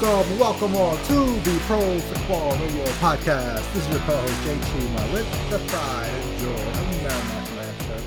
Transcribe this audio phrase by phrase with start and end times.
[0.00, 3.72] welcome, welcome all to the Pro Football Radio Podcast.
[3.72, 8.04] This is your co-host Jay Chuma with the pride and joy of Merrimack Lancer.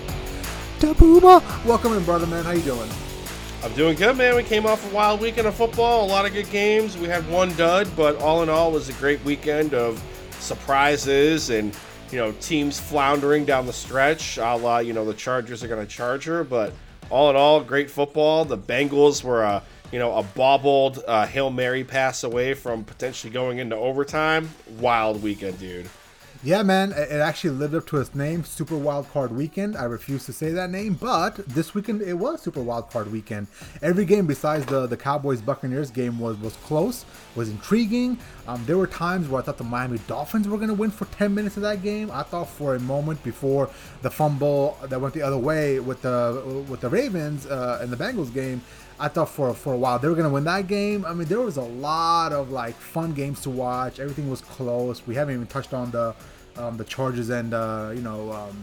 [0.79, 2.43] Tabuma, welcome in, brother man.
[2.43, 2.89] How you doing?
[3.63, 4.35] I'm doing good, man.
[4.35, 6.97] We came off a wild weekend of football, a lot of good games.
[6.97, 10.03] We had one dud, but all in all, it was a great weekend of
[10.39, 11.75] surprises and
[12.11, 14.37] you know teams floundering down the stretch.
[14.37, 16.73] A la you know the Chargers are going to charge her, but
[17.11, 18.43] all in all, great football.
[18.43, 23.31] The Bengals were a you know a bobbled uh, hail mary pass away from potentially
[23.31, 24.49] going into overtime.
[24.79, 25.89] Wild weekend, dude.
[26.45, 29.75] Yeah, man, it actually lived up to its name, Super Wild Card Weekend.
[29.75, 33.47] I refuse to say that name, but this weekend it was Super Wild Card Weekend.
[33.81, 37.03] Every game besides the the Cowboys Buccaneers game was was close,
[37.35, 38.19] was intriguing.
[38.47, 41.05] Um, there were times where I thought the Miami Dolphins were going to win for
[41.05, 42.11] 10 minutes of that game.
[42.11, 43.71] I thought for a moment before
[44.03, 47.97] the fumble that went the other way with the with the Ravens uh, and the
[47.97, 48.61] Bengals game.
[48.99, 51.05] I thought for for a while they were gonna win that game.
[51.05, 53.99] I mean, there was a lot of like fun games to watch.
[53.99, 55.05] Everything was close.
[55.05, 56.15] We haven't even touched on the
[56.57, 58.57] um, the Chargers and uh, you know um,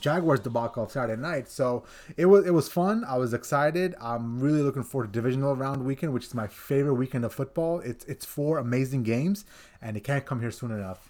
[0.00, 1.48] Jaguars debacle of Saturday night.
[1.48, 1.84] So
[2.16, 3.04] it was it was fun.
[3.04, 3.94] I was excited.
[4.00, 7.80] I'm really looking forward to divisional round weekend, which is my favorite weekend of football.
[7.80, 9.44] It's it's four amazing games,
[9.80, 11.09] and it can't come here soon enough.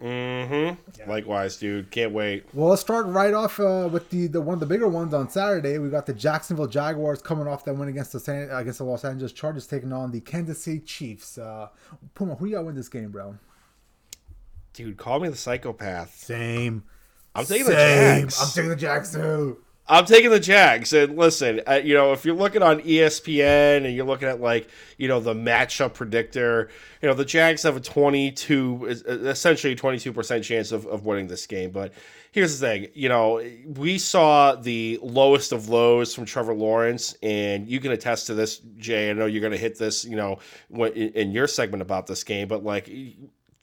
[0.00, 0.80] Mm-hmm.
[0.98, 1.08] Yeah.
[1.08, 1.90] Likewise, dude.
[1.90, 2.46] Can't wait.
[2.54, 5.28] Well, let's start right off uh, with the, the one of the bigger ones on
[5.28, 5.78] Saturday.
[5.78, 9.04] We got the Jacksonville Jaguars coming off that win against the San, against the Los
[9.04, 11.36] Angeles Chargers, taking on the Kansas City Chiefs.
[11.36, 11.68] Uh,
[12.14, 13.36] Puma, who you got win this game, bro?
[14.72, 16.14] Dude, call me the psychopath.
[16.14, 16.84] Same.
[17.34, 17.74] I'm taking Same.
[17.74, 18.40] the Jags.
[18.40, 19.58] I'm taking the Jags too.
[19.90, 20.92] I'm taking the Jags.
[20.92, 24.68] And listen, uh, you know, if you're looking on ESPN and you're looking at like,
[24.98, 26.70] you know, the matchup predictor,
[27.02, 31.72] you know, the Jags have a 22, essentially 22% chance of, of winning this game.
[31.72, 31.92] But
[32.30, 37.68] here's the thing, you know, we saw the lowest of lows from Trevor Lawrence, and
[37.68, 39.10] you can attest to this, Jay.
[39.10, 40.38] I know you're going to hit this, you know,
[40.70, 42.88] in your segment about this game, but like,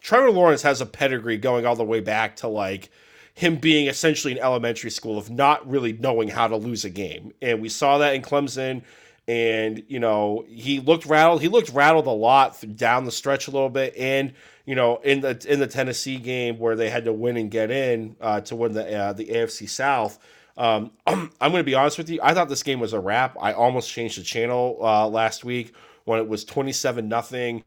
[0.01, 2.91] Trevor Lawrence has a pedigree going all the way back to like,
[3.37, 7.31] him being essentially an elementary school of not really knowing how to lose a game.
[7.39, 8.81] And we saw that in Clemson.
[9.27, 11.43] And, you know, he looked rattled.
[11.43, 13.95] He looked rattled a lot down the stretch a little bit.
[13.95, 14.33] And,
[14.65, 17.69] you know, in the in the Tennessee game where they had to win and get
[17.69, 20.17] in uh, to win the uh, the AFC South.
[20.57, 22.19] Um, I'm, going to be honest with you.
[22.23, 23.37] I thought this game was a wrap.
[23.39, 27.63] I almost changed the channel uh, last week when it was 27 nothing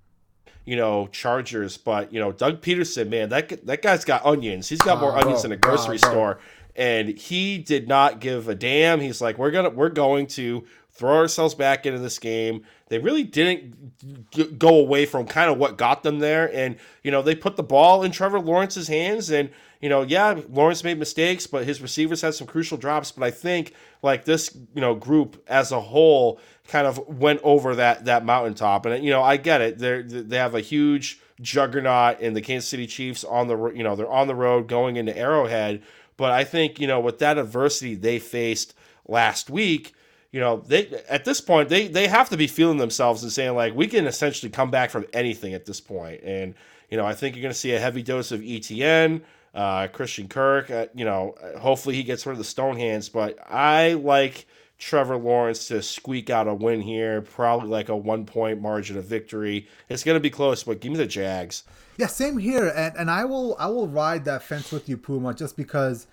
[0.65, 1.77] you know, Chargers.
[1.77, 4.69] But you know, Doug Pederson, man, that that guy's got onions.
[4.69, 6.39] He's got more onions than a grocery store,
[6.77, 9.01] and he did not give a damn.
[9.01, 12.63] He's like, we're gonna we're going to throw ourselves back into this game.
[12.89, 17.11] They really didn't g- go away from kind of what got them there, and you
[17.11, 19.51] know, they put the ball in Trevor Lawrence's hands, and
[19.81, 23.13] you know, yeah, Lawrence made mistakes, but his receivers had some crucial drops.
[23.13, 23.73] But I think
[24.03, 26.39] like this, you know, group as a whole
[26.71, 28.87] kind of went over that that mountaintop.
[28.87, 29.79] And you know, I get it.
[29.79, 33.97] They they have a huge juggernaut in the Kansas City Chiefs on the you know
[33.97, 35.83] they're on the road going into Arrowhead.
[36.17, 38.75] But I think you know with that adversity they faced
[39.09, 39.95] last week,
[40.31, 43.55] you know they at this point they they have to be feeling themselves and saying
[43.57, 46.23] like we can essentially come back from anything at this point.
[46.23, 46.55] And
[46.89, 49.23] you know I think you're going to see a heavy dose of ETN.
[49.53, 53.37] Uh, Christian Kirk, uh, you know, hopefully he gets rid of the stone hands, but
[53.51, 54.47] I like
[54.81, 59.05] Trevor Lawrence to squeak out a win here, probably like a one point margin of
[59.05, 59.69] victory.
[59.91, 61.65] It's going to be close, but give me the Jags.
[61.99, 65.35] Yeah, same here, and and I will I will ride that fence with you, Puma,
[65.35, 66.07] just because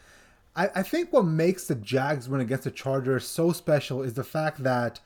[0.53, 4.25] I, I think what makes the Jags win against the Chargers so special is the
[4.25, 4.99] fact that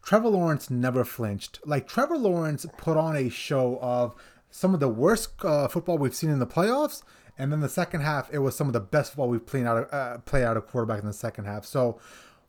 [0.00, 1.58] Trevor Lawrence never flinched.
[1.66, 4.14] Like Trevor Lawrence put on a show of
[4.52, 7.02] some of the worst uh, football we've seen in the playoffs,
[7.36, 9.92] and then the second half it was some of the best football we've played out
[9.92, 11.64] of, uh, out of quarterback in the second half.
[11.64, 11.98] So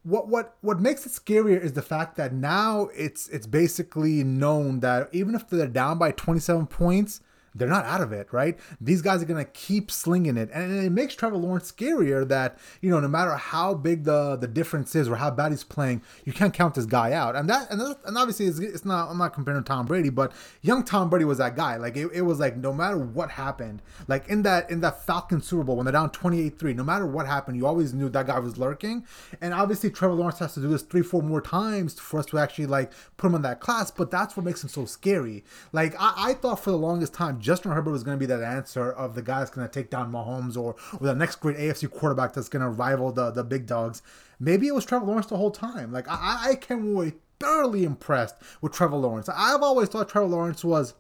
[0.04, 4.80] what what what makes it scarier is the fact that now it's it's basically known
[4.80, 7.22] that even if they're down by 27 points
[7.60, 8.58] they're not out of it, right?
[8.80, 10.50] These guys are going to keep slinging it.
[10.54, 14.48] And it makes Trevor Lawrence scarier that, you know, no matter how big the, the
[14.48, 17.36] difference is or how bad he's playing, you can't count this guy out.
[17.36, 20.10] And that, and, that, and obviously it's, it's, not, I'm not comparing to Tom Brady,
[20.10, 20.32] but
[20.62, 21.76] young Tom Brady was that guy.
[21.76, 25.42] Like it, it was like, no matter what happened, like in that, in that Falcon
[25.42, 28.40] Super Bowl when they're down 28-3, no matter what happened, you always knew that guy
[28.40, 29.06] was lurking.
[29.42, 32.40] And obviously Trevor Lawrence has to do this three, four more times for us to
[32.40, 35.44] actually like put him in that class, but that's what makes him so scary.
[35.72, 38.44] Like I, I thought for the longest time, Justin Herbert was going to be that
[38.44, 41.58] answer of the guy that's going to take down Mahomes or, or the next great
[41.58, 44.04] AFC quarterback that's going to rival the, the big dogs.
[44.40, 45.92] Maybe it was Trevor Lawrence the whole time.
[45.92, 49.30] Like, I, I came away thoroughly impressed with Trevor Lawrence.
[49.30, 50.94] I've always thought Trevor Lawrence was,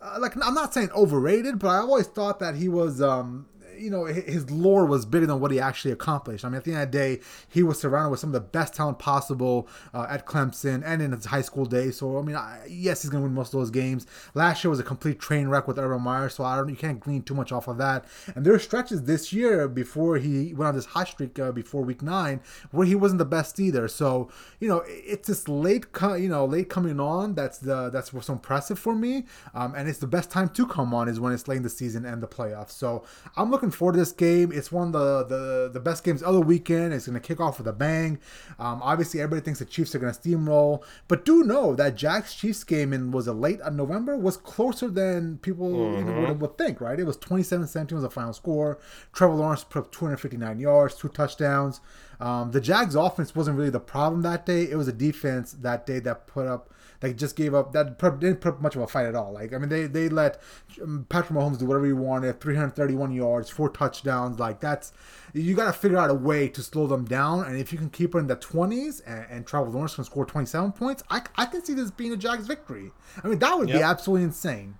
[0.00, 3.44] uh, like, I'm not saying overrated, but I always thought that he was, um,
[3.78, 6.44] you know, his lore was bigger than what he actually accomplished.
[6.44, 8.40] I mean, at the end of the day, he was surrounded with some of the
[8.40, 11.98] best talent possible uh, at Clemson and in his high school days.
[11.98, 14.06] So, I mean, I, yes, he's going to win most of those games.
[14.34, 17.00] Last year was a complete train wreck with Urban Meyer, so I don't, you can't
[17.00, 18.04] glean too much off of that.
[18.34, 21.82] And there are stretches this year before he went on this hot streak uh, before
[21.82, 23.88] week nine where he wasn't the best either.
[23.88, 24.30] So,
[24.60, 28.28] you know, it's this late, co- you know, late coming on that's the that's what's
[28.28, 29.24] impressive for me.
[29.54, 31.70] Um, and it's the best time to come on is when it's late in the
[31.70, 32.70] season and the playoffs.
[32.70, 33.04] So
[33.36, 34.52] I'm looking forward to this game.
[34.52, 36.92] It's one of the the, the best games of the weekend.
[36.92, 38.18] It's going to kick off with a bang.
[38.58, 42.34] Um, obviously, everybody thinks the Chiefs are going to steamroll, but do know that Jags
[42.34, 46.08] Chiefs game in was a late on November was closer than people mm-hmm.
[46.08, 46.80] you know, would, would, think.
[46.80, 46.98] Right?
[46.98, 48.78] It was 27-17 was the final score.
[49.12, 51.80] Trevor Lawrence put up 259 yards, two touchdowns.
[52.20, 54.62] Um, the Jags offense wasn't really the problem that day.
[54.62, 57.72] It was a defense that day that put up they just gave up.
[57.72, 59.32] That didn't put much of a fight at all.
[59.32, 60.40] Like I mean, they they let
[60.82, 62.40] um, Patrick Mahomes do whatever he wanted.
[62.40, 64.38] 331 yards, four touchdowns.
[64.38, 64.92] Like that's
[65.34, 67.44] you got to figure out a way to slow them down.
[67.44, 70.24] And if you can keep it in the 20s and, and Trevor Lawrence can score
[70.24, 72.92] 27 points, I, I can see this being a Jags victory.
[73.22, 73.78] I mean, that would yep.
[73.78, 74.76] be absolutely insane.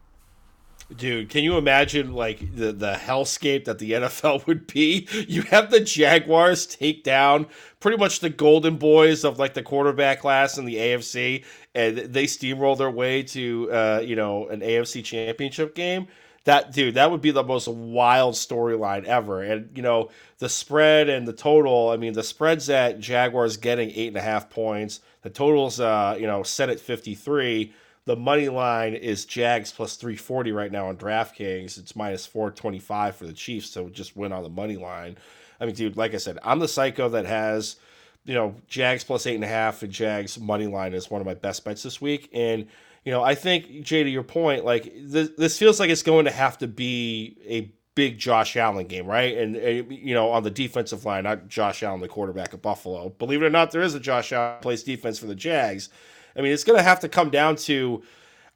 [0.94, 5.08] Dude, can you imagine like the the hellscape that the NFL would be?
[5.26, 7.46] You have the Jaguars take down
[7.80, 11.44] pretty much the golden boys of like the quarterback class in the AFC,
[11.74, 16.06] and they steamroll their way to uh, you know an AFC championship game.
[16.44, 19.42] That dude, that would be the most wild storyline ever.
[19.42, 21.88] And you know the spread and the total.
[21.88, 25.00] I mean, the spread's at Jaguars getting eight and a half points.
[25.22, 27.72] The total's uh, you know set at fifty three
[28.06, 31.78] the money line is Jags plus 340 right now on DraftKings.
[31.78, 35.16] It's minus 425 for the Chiefs, so just win on the money line.
[35.60, 37.76] I mean, dude, like I said, I'm the psycho that has,
[38.24, 41.26] you know, Jags plus eight and a half and Jags money line is one of
[41.26, 42.28] my best bets this week.
[42.34, 42.66] And,
[43.04, 46.26] you know, I think, Jay, to your point, like this, this feels like it's going
[46.26, 49.36] to have to be a big Josh Allen game, right?
[49.38, 53.10] And, and, you know, on the defensive line, not Josh Allen, the quarterback of Buffalo.
[53.10, 55.88] Believe it or not, there is a Josh Allen plays defense for the Jags.
[56.36, 58.02] I mean, it's going to have to come down to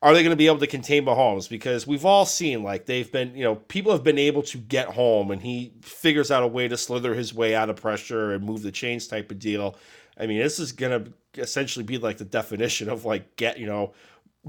[0.00, 1.48] are they going to be able to contain Mahomes?
[1.48, 4.88] Because we've all seen like they've been, you know, people have been able to get
[4.88, 8.44] home, and he figures out a way to slither his way out of pressure and
[8.44, 9.76] move the chains type of deal.
[10.16, 13.66] I mean, this is going to essentially be like the definition of like get, you
[13.66, 13.92] know,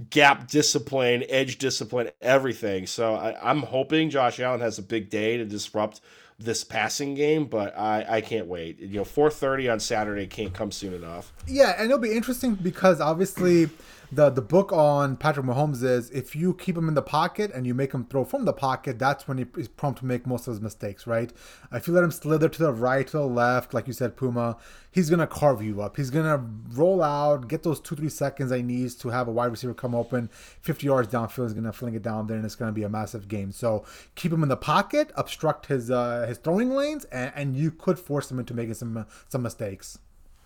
[0.10, 2.86] gap discipline, edge discipline, everything.
[2.86, 6.02] So I, am hoping Josh Allen has a big day to disrupt
[6.40, 8.80] this passing game, but I, I can't wait.
[8.80, 11.34] You know, 4:30 on Saturday can't come soon enough.
[11.48, 13.70] Yeah, and it'll be interesting because obviously
[14.12, 17.68] the the book on Patrick Mahomes is if you keep him in the pocket and
[17.68, 20.54] you make him throw from the pocket, that's when he's prompt to make most of
[20.54, 21.32] his mistakes, right?
[21.72, 24.58] If you let him slither to the right, to the left, like you said, Puma,
[24.92, 25.98] he's gonna carve you up.
[25.98, 29.52] He's gonna roll out, get those two three seconds I needs to have a wide
[29.52, 30.30] receiver come open,
[30.62, 31.44] 50 yards downfield.
[31.44, 33.52] He's gonna fling it down there, and it's gonna be a massive game.
[33.52, 33.86] So
[34.16, 38.00] keep him in the pocket, obstruct his uh, his throwing lanes, and, and you could
[38.00, 40.00] force him into making some some mistakes.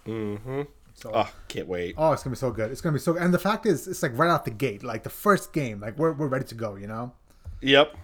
[0.06, 0.64] Mm-hmm.
[0.96, 1.96] So, oh, can't wait.
[1.98, 2.72] Oh, it's gonna be so good.
[2.72, 3.14] It's gonna be so.
[3.14, 3.22] Good.
[3.22, 5.98] And the fact is, it's like right out the gate, like the first game, like
[5.98, 6.76] we're we're ready to go.
[6.76, 7.12] You know.
[7.62, 7.96] Yep.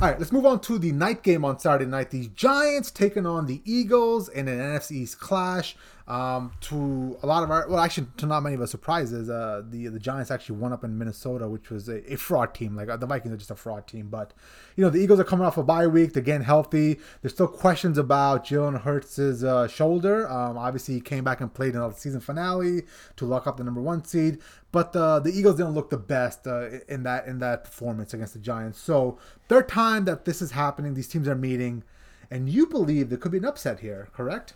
[0.00, 2.10] All right, let's move on to the night game on Saturday night.
[2.10, 5.76] The Giants taking on the Eagles in an NFC East clash.
[6.06, 9.62] Um, to a lot of our, well, actually, to not many of our surprises, uh,
[9.66, 12.76] the the Giants actually won up in Minnesota, which was a, a fraud team.
[12.76, 14.34] Like uh, the Vikings are just a fraud team, but
[14.76, 16.12] you know the Eagles are coming off a bye week.
[16.12, 17.00] They're getting healthy.
[17.22, 20.30] There's still questions about Jalen Hurts' uh, shoulder.
[20.30, 22.82] Um, obviously, he came back and played in the season finale
[23.16, 24.40] to lock up the number one seed,
[24.72, 28.34] but uh, the Eagles didn't look the best uh, in that in that performance against
[28.34, 28.78] the Giants.
[28.78, 29.18] So
[29.48, 31.82] third time that this is happening, these teams are meeting,
[32.30, 34.52] and you believe there could be an upset here, correct?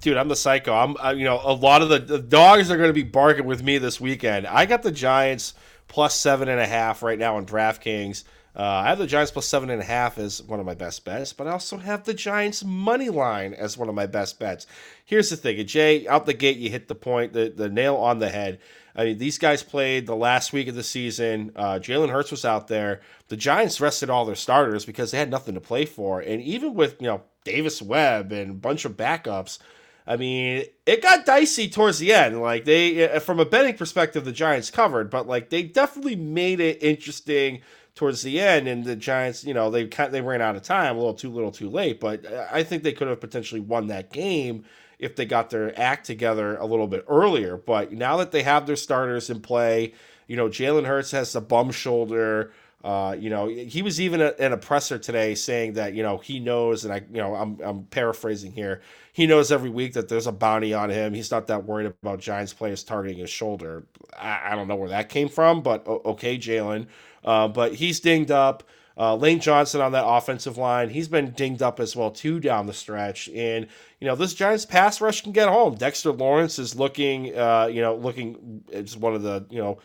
[0.00, 0.74] Dude, I'm the psycho.
[0.74, 3.46] I'm, I, you know, a lot of the, the dogs are going to be barking
[3.46, 4.46] with me this weekend.
[4.46, 5.54] I got the Giants
[5.88, 8.24] plus seven and a half right now on DraftKings.
[8.56, 11.04] Uh, I have the Giants plus seven and a half as one of my best
[11.04, 14.66] bets, but I also have the Giants money line as one of my best bets.
[15.04, 18.18] Here's the thing, Jay, out the gate, you hit the point, the, the nail on
[18.18, 18.58] the head.
[18.96, 21.52] I mean, these guys played the last week of the season.
[21.54, 23.00] Uh, Jalen Hurts was out there.
[23.28, 26.74] The Giants rested all their starters because they had nothing to play for, and even
[26.74, 29.58] with you know Davis Webb and a bunch of backups,
[30.08, 32.40] I mean, it got dicey towards the end.
[32.40, 36.60] Like they, uh, from a betting perspective, the Giants covered, but like they definitely made
[36.60, 37.60] it interesting
[37.94, 38.66] towards the end.
[38.66, 41.52] And the Giants, you know, they they ran out of time a little too little,
[41.52, 42.00] too late.
[42.00, 44.64] But uh, I think they could have potentially won that game
[44.98, 47.58] if they got their act together a little bit earlier.
[47.58, 49.92] But now that they have their starters in play,
[50.26, 52.50] you know, Jalen Hurts has the bum shoulder.
[52.84, 56.84] Uh, you know, he was even an oppressor today saying that, you know, he knows,
[56.84, 58.82] and I, you know, I'm, I'm paraphrasing here.
[59.12, 61.12] He knows every week that there's a bounty on him.
[61.12, 63.84] He's not that worried about Giants players targeting his shoulder.
[64.16, 66.86] I, I don't know where that came from, but okay, Jalen.
[67.24, 68.62] Uh, but he's dinged up.
[68.96, 72.66] Uh, Lane Johnson on that offensive line, he's been dinged up as well too down
[72.66, 73.28] the stretch.
[73.28, 73.68] And
[74.00, 75.76] you know this Giants pass rush can get home.
[75.76, 79.78] Dexter Lawrence is looking, uh, you know, looking as one of the you know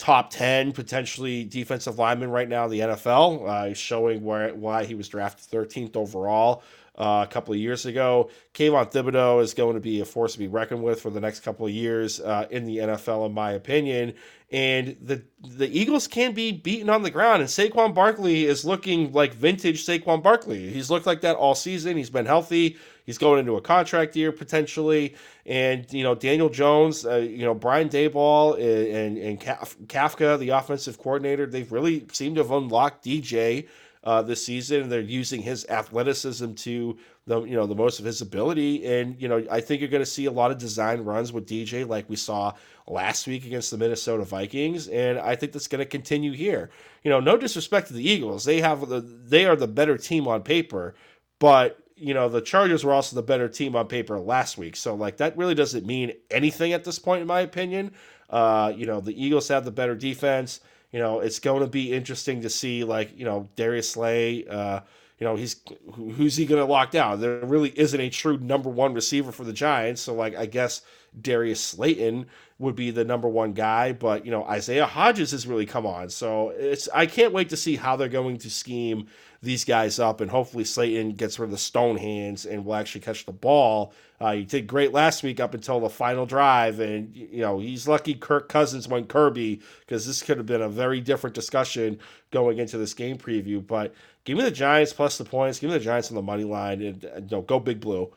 [0.00, 3.46] top 10 potentially defensive lineman right now in the NFL.
[3.46, 6.62] Uh, showing where why he was drafted 13th overall
[7.00, 8.28] uh, a couple of years ago.
[8.52, 11.40] Kayvon Thibodeaux is going to be a force to be reckoned with for the next
[11.40, 14.12] couple of years uh, in the NFL, in my opinion.
[14.52, 19.12] And the the Eagles can be beaten on the ground, and Saquon Barkley is looking
[19.12, 20.70] like vintage Saquon Barkley.
[20.70, 21.96] He's looked like that all season.
[21.96, 22.76] He's been healthy.
[23.06, 25.14] He's going into a contract year potentially,
[25.46, 30.98] and you know Daniel Jones, uh, you know Brian Daboll, and and Kafka, the offensive
[30.98, 33.68] coordinator, they've really seemed to have unlocked DJ
[34.04, 34.88] uh, this season.
[34.88, 39.28] They're using his athleticism to the you know the most of his ability, and you
[39.28, 42.08] know I think you're going to see a lot of design runs with DJ like
[42.08, 42.54] we saw
[42.86, 46.70] last week against the Minnesota Vikings, and I think that's going to continue here.
[47.02, 50.26] You know, no disrespect to the Eagles, they have the they are the better team
[50.26, 50.94] on paper,
[51.38, 54.94] but you know the Chargers were also the better team on paper last week, so
[54.94, 57.92] like that really doesn't mean anything at this point, in my opinion.
[58.30, 60.60] Uh, you know, the Eagles have the better defense
[60.92, 64.80] you know, it's going to be interesting to see, like, you know, Darius Slay, uh,
[65.18, 65.56] you know, he's
[65.92, 67.20] who's he going to lock down?
[67.20, 70.00] There really isn't a true number one receiver for the Giants.
[70.00, 70.82] So, like, I guess
[71.20, 72.26] Darius Slayton
[72.58, 76.10] would be the number one guy, but you know, Isaiah Hodgins has really come on.
[76.10, 79.08] So it's I can't wait to see how they're going to scheme
[79.42, 83.00] these guys up, and hopefully Slayton gets rid of the stone hands and will actually
[83.00, 83.92] catch the ball.
[84.20, 87.88] Uh, he did great last week up until the final drive, and you know he's
[87.88, 91.98] lucky Kirk Cousins went Kirby because this could have been a very different discussion
[92.30, 93.66] going into this game preview.
[93.66, 93.94] But
[94.24, 95.58] give me the Giants plus the points.
[95.58, 98.12] Give me the Giants on the money line, and, and go big blue.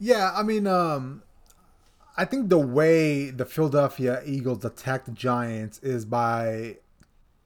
[0.00, 1.22] Yeah, I mean, um,
[2.16, 6.78] I think the way the Philadelphia Eagles attack the Giants is by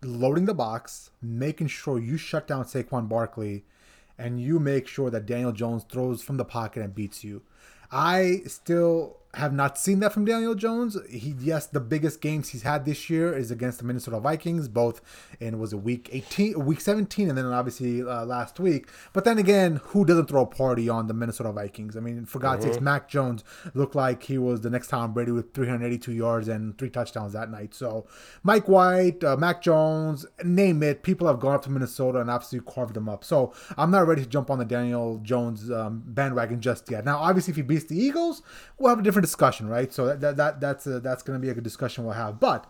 [0.02, 3.64] loading the box, making sure you shut down Saquon Barkley,
[4.18, 7.42] and you make sure that Daniel Jones throws from the pocket and beats you.
[7.90, 10.99] I still have not seen that from Daniel Jones.
[11.09, 15.01] He yes, the biggest games he's had this year is against the Minnesota Vikings, both
[15.41, 18.89] in was a week 18, week 17, and then obviously uh, last week.
[19.15, 21.97] But then again, who doesn't throw a party on the Minnesota Vikings?
[21.97, 22.75] I mean, for God's mm-hmm.
[22.75, 26.77] sakes, Mac Jones looked like he was the next Tom Brady with 382 yards and
[26.77, 27.75] three touchdowns that night.
[27.75, 28.07] So
[28.43, 32.71] Mike White, uh, Mac Jones, name it, people have gone up to Minnesota and absolutely
[32.71, 33.25] carved them up.
[33.25, 37.07] So I'm not ready to jump on the Daniel Jones um, bandwagon just yet.
[37.07, 38.43] Now, obviously, if he beats the Eagles,
[38.77, 39.93] we'll have a different discussion, right?
[39.93, 42.38] So that, that, that that's a, that's going to be a good discussion we'll have.
[42.38, 42.67] But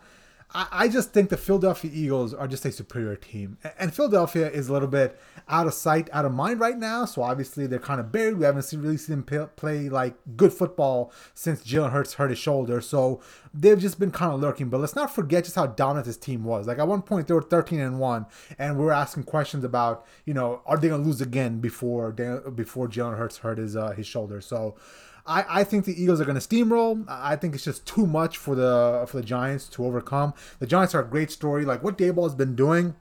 [0.53, 4.69] I, I just think the Philadelphia Eagles are just a superior team, and Philadelphia is
[4.69, 5.19] a little bit
[5.49, 7.05] out of sight, out of mind right now.
[7.05, 8.37] So obviously they're kind of buried.
[8.37, 12.39] We haven't seen, really seen them play like good football since Jalen Hurts hurt his
[12.39, 12.81] shoulder.
[12.81, 13.21] So
[13.53, 14.69] they've just been kind of lurking.
[14.69, 16.67] But let's not forget just how dominant this team was.
[16.67, 18.25] Like at one point they were 13 and one,
[18.57, 22.11] and we are asking questions about you know are they going to lose again before
[22.11, 24.41] before Jalen Hurts hurt his uh, his shoulder.
[24.41, 24.75] So.
[25.25, 27.05] I, I think the Eagles are going to steamroll.
[27.07, 30.33] I think it's just too much for the for the Giants to overcome.
[30.59, 31.65] The Giants are a great story.
[31.65, 32.95] Like what Daboll has been doing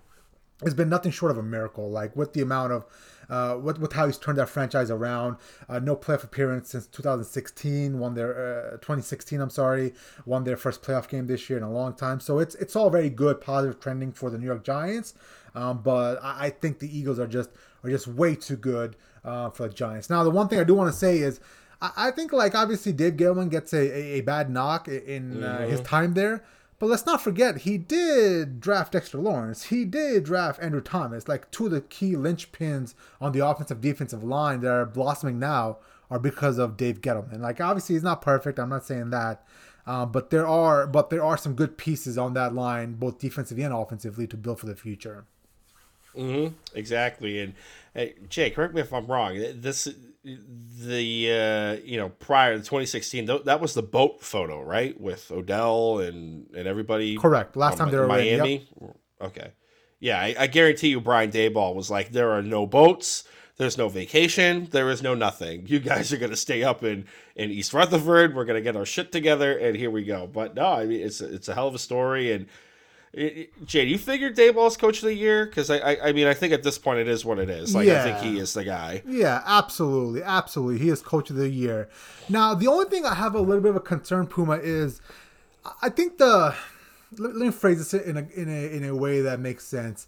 [0.62, 1.90] has been nothing short of a miracle.
[1.90, 2.86] Like with the amount of
[3.32, 5.36] uh, with, with how he's turned that franchise around.
[5.68, 7.98] Uh, no playoff appearance since 2016.
[7.98, 9.40] Won their uh, 2016.
[9.40, 9.94] I'm sorry,
[10.26, 12.20] won their first playoff game this year in a long time.
[12.20, 15.14] So it's it's all very good, positive trending for the New York Giants.
[15.54, 17.50] Um, but I, I, think the Eagles are just
[17.84, 20.08] are just way too good uh, for the Giants.
[20.08, 21.40] Now the one thing I do want to say is
[21.96, 25.70] I, think like obviously Dave Gettleman gets a, a, a bad knock in uh, mm-hmm.
[25.70, 26.44] his time there.
[26.78, 29.64] But let's not forget, he did draft Dexter Lawrence.
[29.64, 31.28] He did draft Andrew Thomas.
[31.28, 35.78] Like two of the key linchpins on the offensive defensive line that are blossoming now
[36.10, 37.40] are because of Dave Gettleman.
[37.40, 38.58] Like obviously he's not perfect.
[38.58, 39.46] I'm not saying that,
[39.86, 43.62] uh, but there are but there are some good pieces on that line, both defensively
[43.62, 45.24] and offensively, to build for the future.
[46.16, 46.54] Mm-hmm.
[46.74, 47.40] Exactly.
[47.40, 47.54] And
[47.94, 49.38] hey, Jay, correct me if I'm wrong.
[49.54, 49.88] This
[50.24, 54.98] the uh, you know prior to 2016 th- that was the boat photo right?
[55.00, 57.56] With Odell and and everybody correct.
[57.56, 58.68] Last time they were in Miami?
[58.80, 58.96] Yep.
[59.22, 59.52] okay.
[59.98, 63.24] Yeah I, I, guarantee you Brian Daboll was like there are no boats.
[63.56, 64.68] There's no vacation.
[64.70, 65.66] There is no nothing.
[65.66, 68.34] You guys are gonna stay up in in East Rutherford.
[68.36, 70.28] We're gonna get our shit together and here we go.
[70.28, 72.46] But no I mean it's it's a hell of a story and
[73.14, 75.44] Jay, do you figure Daboll's coach of the year?
[75.44, 77.74] Because I, I, I, mean, I think at this point it is what it is.
[77.74, 78.00] Like, yeah.
[78.00, 79.02] I think he is the guy.
[79.06, 80.78] Yeah, absolutely, absolutely.
[80.78, 81.90] He is coach of the year.
[82.30, 85.02] Now, the only thing I have a little bit of a concern, Puma, is
[85.82, 86.54] I think the
[87.18, 90.06] let, let me phrase this in a in a in a way that makes sense.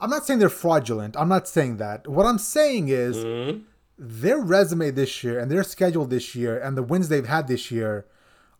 [0.00, 1.16] I'm not saying they're fraudulent.
[1.16, 2.06] I'm not saying that.
[2.06, 3.62] What I'm saying is mm-hmm.
[3.98, 7.70] their resume this year and their schedule this year and the wins they've had this
[7.70, 8.06] year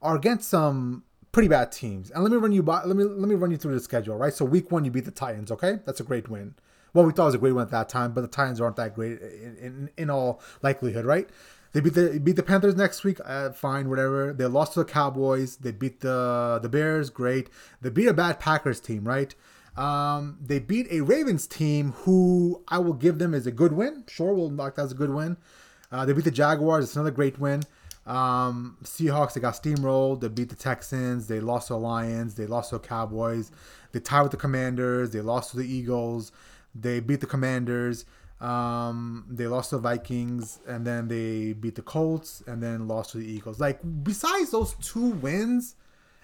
[0.00, 1.04] are against some
[1.36, 2.10] pretty bad teams.
[2.10, 4.16] And let me run you by let me let me run you through the schedule,
[4.16, 4.32] right?
[4.32, 5.80] So week one you beat the Titans, okay?
[5.84, 6.54] That's a great win.
[6.94, 8.94] well, we thought was a great win at that time, but the Titans aren't that
[8.94, 11.28] great in, in, in all likelihood, right?
[11.72, 13.18] They beat the beat the Panthers next week.
[13.22, 14.32] Uh, fine, whatever.
[14.32, 15.58] They lost to the Cowboys.
[15.58, 17.10] They beat the the Bears.
[17.10, 17.50] Great.
[17.82, 19.34] They beat a bad Packers team, right?
[19.76, 24.04] Um, they beat a Ravens team who I will give them as a good win.
[24.08, 25.36] Sure, we'll mark that as a good win.
[25.92, 26.84] Uh, they beat the Jaguars.
[26.84, 27.62] It's another great win.
[28.06, 30.20] Um, Seahawks, they got steamrolled.
[30.20, 31.26] They beat the Texans.
[31.26, 32.34] They lost to the Lions.
[32.34, 33.50] They lost to the Cowboys.
[33.92, 35.10] They tied with the Commanders.
[35.10, 36.32] They lost to the Eagles.
[36.74, 38.04] They beat the Commanders.
[38.40, 43.12] Um, they lost to the Vikings, and then they beat the Colts, and then lost
[43.12, 43.58] to the Eagles.
[43.58, 45.74] Like besides those two wins,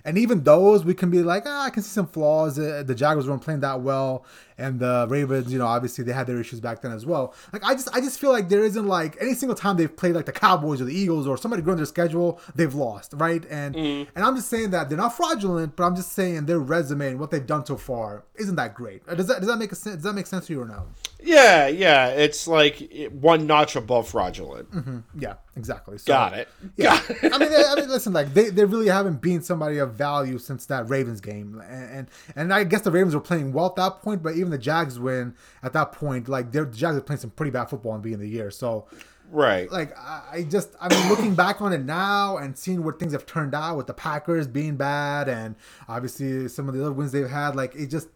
[0.04, 2.58] and even those, we can be like, ah, I can see some flaws.
[2.58, 4.26] Uh, the Jaguars weren't playing that well,
[4.59, 7.35] and the Ravens, you know, obviously they had their issues back then as well.
[7.52, 10.14] Like I just, I just feel like there isn't like any single time they've played
[10.14, 13.44] like the Cowboys or the Eagles or somebody growing their schedule, they've lost, right?
[13.50, 14.06] And mm.
[14.14, 17.21] and I'm just saying that they're not fraudulent, but I'm just saying their resume and
[17.21, 19.06] what they've done so far isn't that great.
[19.06, 19.97] Does that does that make a sense?
[19.97, 20.87] Does that make sense to you or no?
[21.25, 24.71] Yeah, yeah, it's like one notch above fraudulent.
[24.73, 25.21] Mm-hmm.
[25.21, 25.99] Yeah, exactly.
[25.99, 26.49] So, Got it.
[26.76, 29.94] Yeah, I mean, they, I mean, listen, like they, they really haven't been somebody of
[29.94, 33.66] value since that Ravens game, and, and and I guess the Ravens were playing well
[33.66, 37.00] at that point, but even the Jags win at that point, like the Jags are
[37.00, 38.87] playing some pretty bad football and being the year, so.
[39.30, 39.72] Right.
[39.72, 43.25] Like I just I mean looking back on it now and seeing where things have
[43.25, 45.56] turned out with the Packers being bad and
[45.88, 48.08] obviously some of the other wins they've had, like it just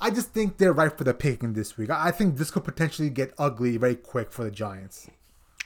[0.00, 1.88] I just think they're right for the picking this week.
[1.90, 5.08] I think this could potentially get ugly very quick for the Giants.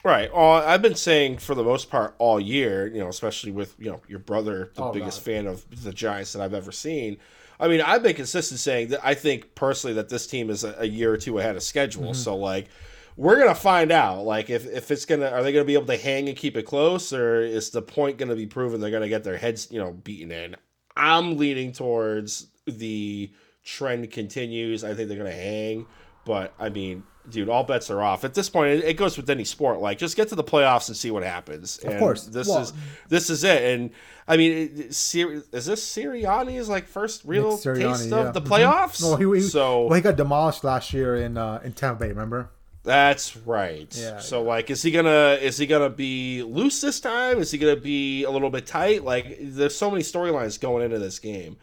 [0.05, 0.33] Right.
[0.33, 3.91] Well, I've been saying for the most part all year, you know, especially with you
[3.91, 5.25] know your brother, the oh, biggest God.
[5.25, 7.19] fan of the Giants that I've ever seen.
[7.63, 10.75] I mean, I've been consistent saying that I think personally that this team is a,
[10.79, 12.05] a year or two ahead of schedule.
[12.05, 12.15] Mm-hmm.
[12.15, 12.69] So like,
[13.17, 14.25] we're gonna find out.
[14.25, 16.65] Like, if if it's gonna, are they gonna be able to hang and keep it
[16.65, 19.93] close, or is the point gonna be proven they're gonna get their heads, you know,
[19.93, 20.57] beaten in?
[20.97, 23.33] I'm leaning towards the
[23.65, 24.85] trend continues.
[24.85, 25.87] I think they're going to hang.
[26.25, 28.85] But I mean, dude, all bets are off at this point.
[28.85, 29.81] It, goes with any sport.
[29.81, 31.79] Like, just get to the playoffs and see what happens.
[31.79, 32.73] And of course, this well, is
[33.09, 33.63] this is it.
[33.63, 33.91] And
[34.27, 38.17] I mean, is this Sirianni's like first real taste yeah.
[38.17, 38.53] of the mm-hmm.
[38.53, 39.03] playoffs?
[39.03, 39.23] Mm-hmm.
[39.23, 42.09] No, he, he, so well, he got demolished last year in uh, in Tampa Bay.
[42.09, 42.51] Remember?
[42.85, 43.95] That's right.
[43.97, 44.19] Yeah.
[44.19, 44.49] So yeah.
[44.49, 47.39] like, is he gonna is he gonna be loose this time?
[47.39, 49.05] Is he gonna be a little bit tight?
[49.05, 51.57] Like, there's so many storylines going into this game.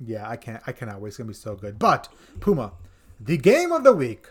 [0.00, 0.62] Yeah, I can't.
[0.66, 1.08] I cannot wait.
[1.08, 1.78] It's gonna be so good.
[1.78, 2.08] But
[2.40, 2.72] Puma,
[3.20, 4.26] the game of the week.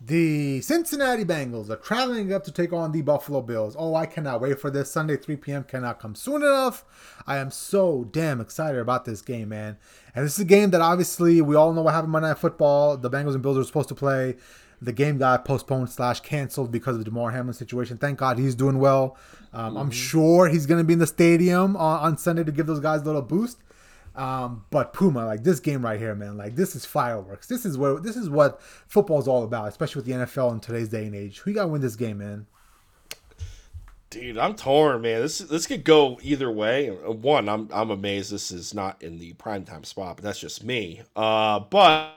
[0.00, 3.74] The Cincinnati Bengals are traveling up to take on the Buffalo Bills.
[3.78, 4.90] Oh, I cannot wait for this.
[4.90, 5.64] Sunday, 3 p.m.
[5.64, 6.84] cannot come soon enough.
[7.26, 9.78] I am so damn excited about this game, man.
[10.14, 12.98] And this is a game that obviously we all know what happened Monday Night Football.
[12.98, 14.36] The Bengals and Bills were supposed to play.
[14.82, 17.96] The game got postponed slash canceled because of the Damar Hamlin situation.
[17.96, 19.16] Thank God he's doing well.
[19.54, 19.78] Um, mm-hmm.
[19.78, 22.80] I'm sure he's going to be in the stadium on, on Sunday to give those
[22.80, 23.62] guys a little boost.
[24.16, 27.46] Um, but Puma, like this game right here, man, like this is fireworks.
[27.46, 30.60] This is where this is what football is all about, especially with the NFL in
[30.60, 31.40] today's day and age.
[31.40, 32.46] Who got to win this game, man?
[34.08, 35.20] Dude, I'm torn, man.
[35.20, 36.88] This this could go either way.
[36.88, 41.02] One, I'm I'm amazed this is not in the primetime spot, but that's just me.
[41.14, 42.12] Uh, but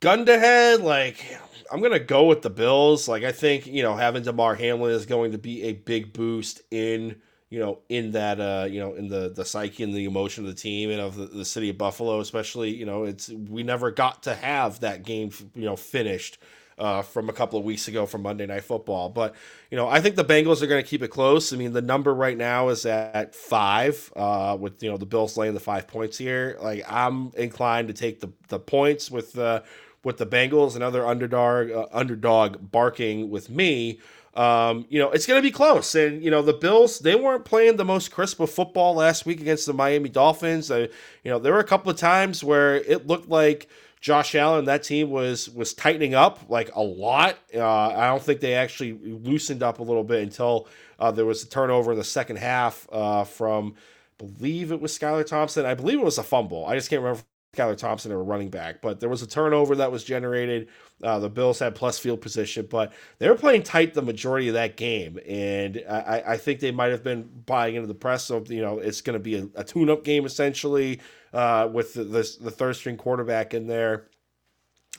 [0.00, 1.24] gun to head, like
[1.70, 3.06] I'm gonna go with the Bills.
[3.06, 6.62] Like I think you know having Damar Hamlin is going to be a big boost
[6.72, 10.44] in you know, in that, uh, you know, in the the psyche and the emotion
[10.44, 13.62] of the team and of the, the city of Buffalo, especially, you know, it's we
[13.62, 16.38] never got to have that game, you know, finished
[16.78, 19.08] uh, from a couple of weeks ago from Monday Night Football.
[19.08, 19.34] But
[19.70, 21.52] you know, I think the Bengals are going to keep it close.
[21.52, 25.36] I mean, the number right now is at five, uh, with you know the Bills
[25.36, 26.58] laying the five points here.
[26.60, 29.64] Like I'm inclined to take the the points with the
[30.04, 34.00] with the Bengals, another underdog uh, underdog barking with me
[34.36, 35.94] um, you know, it's going to be close.
[35.94, 39.40] And, you know, the Bills, they weren't playing the most crisp of football last week
[39.40, 40.68] against the Miami Dolphins.
[40.68, 40.88] You
[41.24, 43.68] know, there were a couple of times where it looked like
[44.00, 47.38] Josh Allen, that team was was tightening up like a lot.
[47.52, 50.68] Uh, I don't think they actually loosened up a little bit until
[50.98, 53.74] uh, there was a turnover in the second half uh, from,
[54.20, 55.64] I believe it was Skylar Thompson.
[55.64, 56.66] I believe it was a fumble.
[56.66, 57.22] I just can't remember
[57.56, 60.68] Skylar Thompson or a running back, but there was a turnover that was generated.
[61.02, 64.54] Uh, the Bills had plus field position, but they were playing tight the majority of
[64.54, 68.30] that game, and I, I think they might have been buying into the press.
[68.30, 71.00] of you know, it's going to be a, a tune-up game essentially
[71.32, 74.08] uh, with the, the, the third string quarterback in there.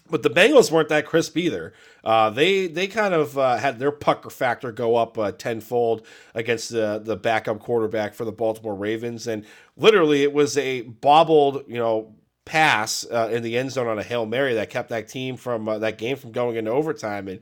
[0.09, 1.73] But the Bengals weren't that crisp either.
[2.03, 6.69] Uh, they they kind of uh, had their pucker factor go up uh, tenfold against
[6.69, 11.77] the the backup quarterback for the Baltimore Ravens, and literally it was a bobbled you
[11.77, 12.15] know
[12.47, 15.67] pass uh, in the end zone on a hail mary that kept that team from
[15.67, 17.27] uh, that game from going into overtime.
[17.27, 17.41] And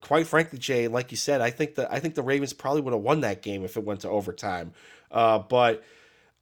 [0.00, 2.94] quite frankly, Jay, like you said, I think that I think the Ravens probably would
[2.94, 4.72] have won that game if it went to overtime.
[5.10, 5.82] Uh, but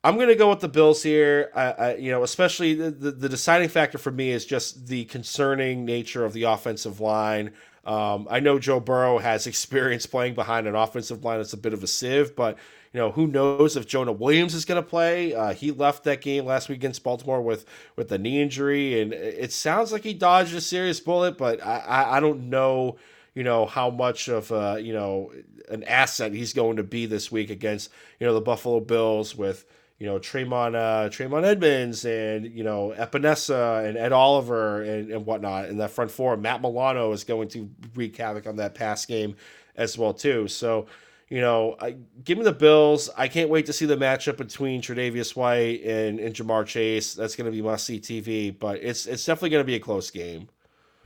[0.05, 1.51] I'm going to go with the Bills here.
[1.55, 5.07] I, I you know, especially the, the, the deciding factor for me is just the
[5.07, 7.53] concerning nature of the offensive line.
[7.87, 11.73] Um, I know Joe Burrow has experience playing behind an offensive line that's a bit
[11.73, 12.59] of a sieve, but
[12.97, 15.35] you know who knows if Jonah Williams is going to play.
[15.35, 19.13] Uh, he left that game last week against Baltimore with with the knee injury, and
[19.13, 22.97] it sounds like he dodged a serious bullet, but I I, don't know
[23.35, 25.31] you know how much of a, you know
[25.69, 29.67] an asset he's going to be this week against you know the Buffalo Bills with
[29.99, 35.27] you know Tremaine uh, Tremaine Edmunds and you know Epenesa and Ed Oliver and, and
[35.27, 36.35] whatnot in that front four.
[36.39, 39.37] Matt Milano is going to wreak havoc on that pass game
[39.77, 40.49] as well too.
[40.49, 40.87] So
[41.29, 43.11] you know, I, give me the Bills.
[43.17, 47.15] I can't wait to see the matchup between Tre'Davious White and, and Ja'Marr Chase.
[47.15, 49.81] That's going to be must see TV, but it's it's definitely going to be a
[49.81, 50.49] close game.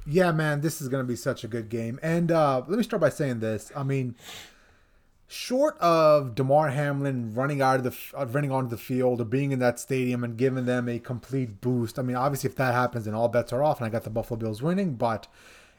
[0.07, 1.99] Yeah, man, this is going to be such a good game.
[2.03, 3.71] And uh, let me start by saying this.
[3.75, 4.15] I mean,
[5.27, 9.53] short of Damar Hamlin running out of the uh, running onto the field or being
[9.53, 11.99] in that stadium and giving them a complete boost.
[11.99, 14.11] I mean, obviously, if that happens, then all bets are off, and I got the
[14.11, 14.97] Buffalo Bills winning.
[14.97, 15.29] But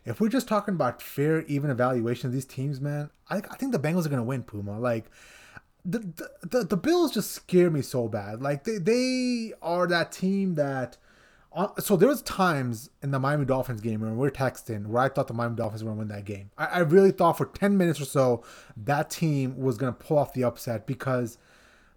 [0.05, 3.71] if we're just talking about fair, even evaluation of these teams, man, I, I think
[3.71, 4.43] the Bengals are gonna win.
[4.43, 5.05] Puma, like
[5.85, 8.41] the, the the the Bills just scare me so bad.
[8.41, 10.97] Like they they are that team that.
[11.53, 15.03] Uh, so there was times in the Miami Dolphins game when we are texting where
[15.03, 16.49] I thought the Miami Dolphins were to win that game.
[16.57, 18.41] I, I really thought for 10 minutes or so
[18.77, 21.37] that team was to pull off the upset because–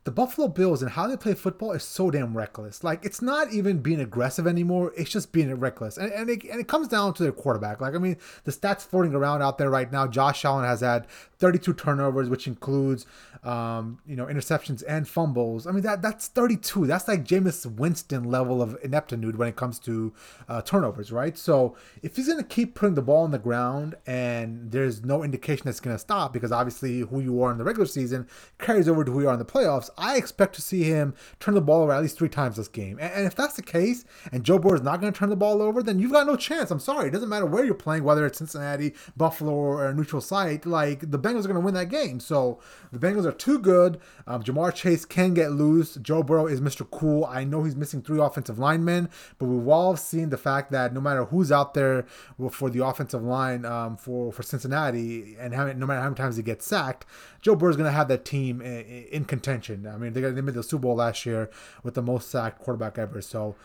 [0.04, 2.84] the Buffalo Bills and how they play football is so damn reckless.
[2.84, 6.60] Like it's not even being aggressive anymore; it's just being reckless, and and it, and
[6.60, 7.80] it comes down to their quarterback.
[7.80, 10.06] Like I mean, the stats floating around out there right now.
[10.06, 11.06] Josh Allen has had
[11.44, 13.06] 32 turnovers, which includes
[13.42, 15.66] um, you know interceptions and fumbles.
[15.66, 16.86] I mean that that's 32.
[16.86, 20.14] That's like Jameis Winston level of ineptitude when it comes to
[20.48, 21.36] uh, turnovers, right?
[21.36, 25.66] So if he's gonna keep putting the ball on the ground and there's no indication
[25.66, 28.26] that's gonna stop, because obviously who you are in the regular season
[28.58, 31.54] carries over to who you are in the playoffs I expect to see him turn
[31.54, 32.98] the ball over at least three times this game.
[33.00, 35.36] And, and if that's the case, and Joe Burrow is not going to turn the
[35.36, 36.70] ball over, then you've got no chance.
[36.70, 37.08] I'm sorry.
[37.08, 40.66] It doesn't matter where you're playing, whether it's Cincinnati, Buffalo, or a neutral site.
[40.66, 42.20] Like, the Bengals are going to win that game.
[42.20, 42.60] So
[42.92, 44.00] the Bengals are too good.
[44.26, 45.96] Um, Ja'Marr Chase can get loose.
[45.96, 46.88] Joe Burrow is Mr.
[46.90, 47.24] Cool.
[47.24, 51.00] I know he's missing three offensive linemen, but we've all seen the fact that no
[51.00, 52.06] matter who's out there
[52.50, 56.36] for the offensive line um, for, for Cincinnati, and how, no matter how many times
[56.36, 57.04] he gets sacked,
[57.40, 59.86] Joe Burrow's going to have that team in, in contention.
[59.86, 61.50] I mean, they, got, they made the Super Bowl last year
[61.82, 63.20] with the most sacked quarterback ever.
[63.20, 63.56] So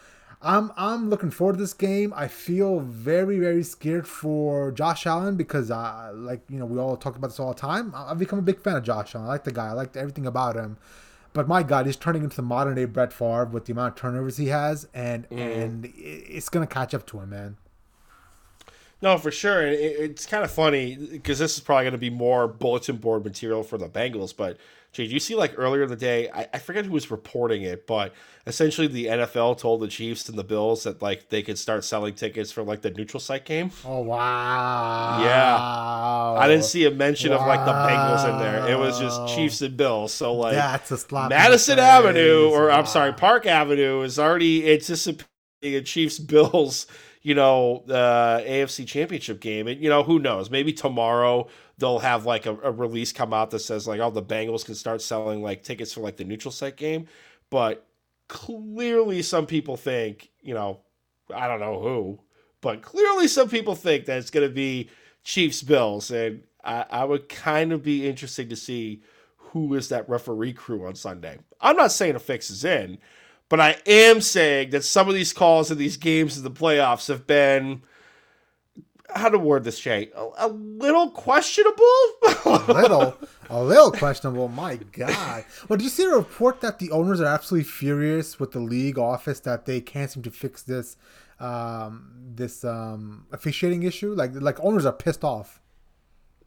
[0.42, 2.14] I'm I'm looking forward to this game.
[2.16, 6.96] I feel very very scared for Josh Allen because I like you know we all
[6.96, 7.94] talk about this all the time.
[7.94, 9.28] I've become a big fan of Josh Allen.
[9.28, 9.68] I like the guy.
[9.68, 10.78] I like everything about him.
[11.34, 14.02] But my God, he's turning into the modern day Brett Favre with the amount of
[14.02, 15.64] turnovers he has, and mm.
[15.64, 17.58] and it's gonna catch up to him, man.
[19.02, 19.66] No, for sure.
[19.66, 23.24] It, it's kind of funny because this is probably going to be more bulletin board
[23.24, 24.36] material for the Bengals.
[24.36, 24.58] But
[24.92, 26.30] Jay, do you see like earlier in the day?
[26.32, 28.14] I, I forget who was reporting it, but
[28.48, 32.16] essentially the NFL told the Chiefs and the Bills that like they could start selling
[32.16, 33.72] tickets for like the neutral site game.
[33.86, 35.22] Oh wow!
[35.24, 37.40] Yeah, I didn't see a mention wow.
[37.40, 38.68] of like the Bengals in there.
[38.68, 40.12] It was just Chiefs and Bills.
[40.12, 41.30] So like that's a slap.
[41.30, 42.80] Madison Avenue, or wow.
[42.80, 45.28] I'm sorry, Park Avenue is already anticipating
[45.62, 46.88] a Chiefs Bills
[47.22, 49.68] you know, the uh, AFC Championship game.
[49.68, 50.50] And, you know, who knows?
[50.50, 54.24] Maybe tomorrow they'll have like a, a, release come out that says, like, oh, the
[54.24, 57.08] Bengals can start selling like tickets for like the neutral site game.
[57.50, 57.86] But
[58.28, 60.80] clearly, some people think, you know,
[61.34, 62.20] I don't know who,
[62.62, 64.90] but clearly some people think that it's going to be
[65.24, 66.12] Chiefs Bills.
[66.12, 69.04] And I, I would kind of be interested to see
[69.38, 71.38] who is that referee crew on Sunday.
[71.60, 73.00] I'm not saying a fix is in.
[73.50, 77.08] But I am saying that some of these calls in these games in the playoffs
[77.08, 77.82] have been
[79.16, 80.12] how to word this, Jay?
[80.16, 81.84] A, a little questionable.
[82.46, 83.18] a little,
[83.50, 84.48] a little questionable.
[84.48, 85.46] My God!
[85.68, 89.00] Well, did you see a report that the owners are absolutely furious with the league
[89.00, 90.98] office that they can't seem to fix this,
[91.40, 94.14] um, this um, officiating issue?
[94.14, 95.60] Like, like owners are pissed off.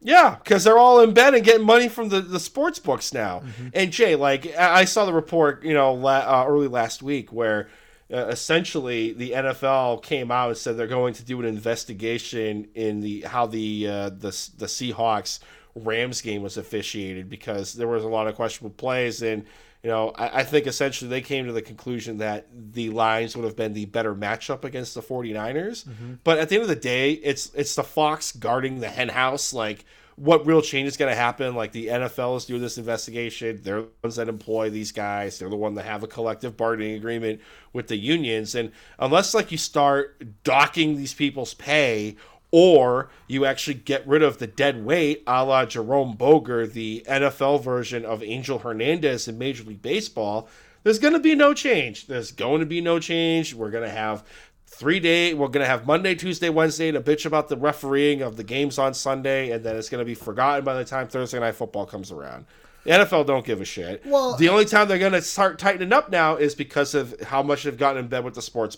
[0.03, 3.39] Yeah, because they're all in bed and getting money from the, the sports books now.
[3.39, 3.67] Mm-hmm.
[3.73, 7.69] And Jay, like I saw the report, you know, la- uh, early last week where
[8.13, 12.99] uh, essentially the NFL came out and said they're going to do an investigation in
[12.99, 15.39] the how the uh, the the Seahawks
[15.75, 19.45] Rams game was officiated because there was a lot of questionable plays and
[19.83, 23.43] you know, I, I, think essentially they came to the conclusion that the Lions would
[23.43, 25.85] have been the better matchup against the 49ers.
[25.85, 26.13] Mm-hmm.
[26.23, 29.51] But at the end of the day, it's it's the Fox guarding the henhouse.
[29.51, 29.83] Like,
[30.15, 31.53] what real change is going to happen?
[31.53, 33.59] Like, the NFL is doing this investigation.
[33.61, 35.37] They're the ones that employ these guys.
[35.37, 37.41] They're the one that have a collective bargaining agreement
[37.73, 38.55] with the unions.
[38.55, 42.15] And unless, like, you start docking these people's pay
[42.53, 47.63] or you actually get rid of the dead weight a la Jerome Boger, the NFL
[47.63, 50.47] version of Angel Hernandez in Major League Baseball,
[50.83, 52.05] There's going to be no change.
[52.05, 53.55] There's going to be no change.
[53.55, 54.23] We're going to have
[54.67, 55.33] three day.
[55.33, 58.77] We're going to have Monday, Tuesday, Wednesday to bitch about the refereeing of the games
[58.77, 61.87] on Sunday, and then it's going to be forgotten by the time Thursday night football
[61.87, 62.45] comes around.
[62.83, 64.05] The NFL don't give a shit.
[64.05, 67.41] Well- the only time they're going to start tightening up now is because of how
[67.41, 68.77] much they've gotten in bed with the sports.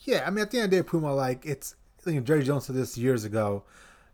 [0.00, 1.74] Yeah, I mean, at the end of the day, Puma, like it's
[2.06, 3.64] Jerry Jones said this years ago.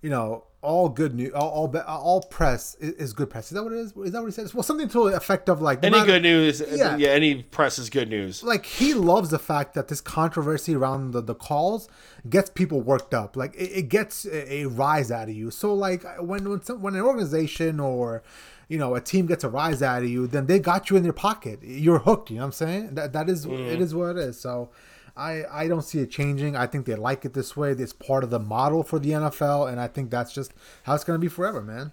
[0.00, 3.46] You know, all good news, all all, all press is, is good press.
[3.46, 3.92] Is that what it is?
[3.96, 4.54] Is that what he says?
[4.54, 6.62] Well, something to the effect of like Any matter- good news?
[6.72, 6.96] Yeah.
[6.96, 7.08] Yeah.
[7.08, 8.42] any press is good news.
[8.42, 11.88] like he loves the fact that this controversy around the, the calls
[12.28, 15.74] gets people worked up like it, it gets a, a rise out of you so
[15.74, 18.22] like when when, some, when an organization or
[18.68, 21.02] you know a team gets a rise out of you then they got you in
[21.02, 23.80] their pocket you're hooked you know what i'm saying that that is it mm.
[23.80, 24.70] is what it is so
[25.16, 26.56] I, I don't see it changing.
[26.56, 27.72] I think they like it this way.
[27.72, 30.52] It's part of the model for the NFL, and I think that's just
[30.84, 31.92] how it's going to be forever, man.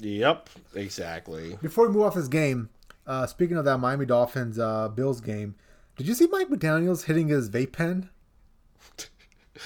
[0.00, 1.58] Yep, exactly.
[1.62, 2.70] Before we move off this game,
[3.06, 5.54] uh, speaking of that Miami Dolphins uh, Bills game,
[5.96, 8.10] did you see Mike McDaniel's hitting his vape pen?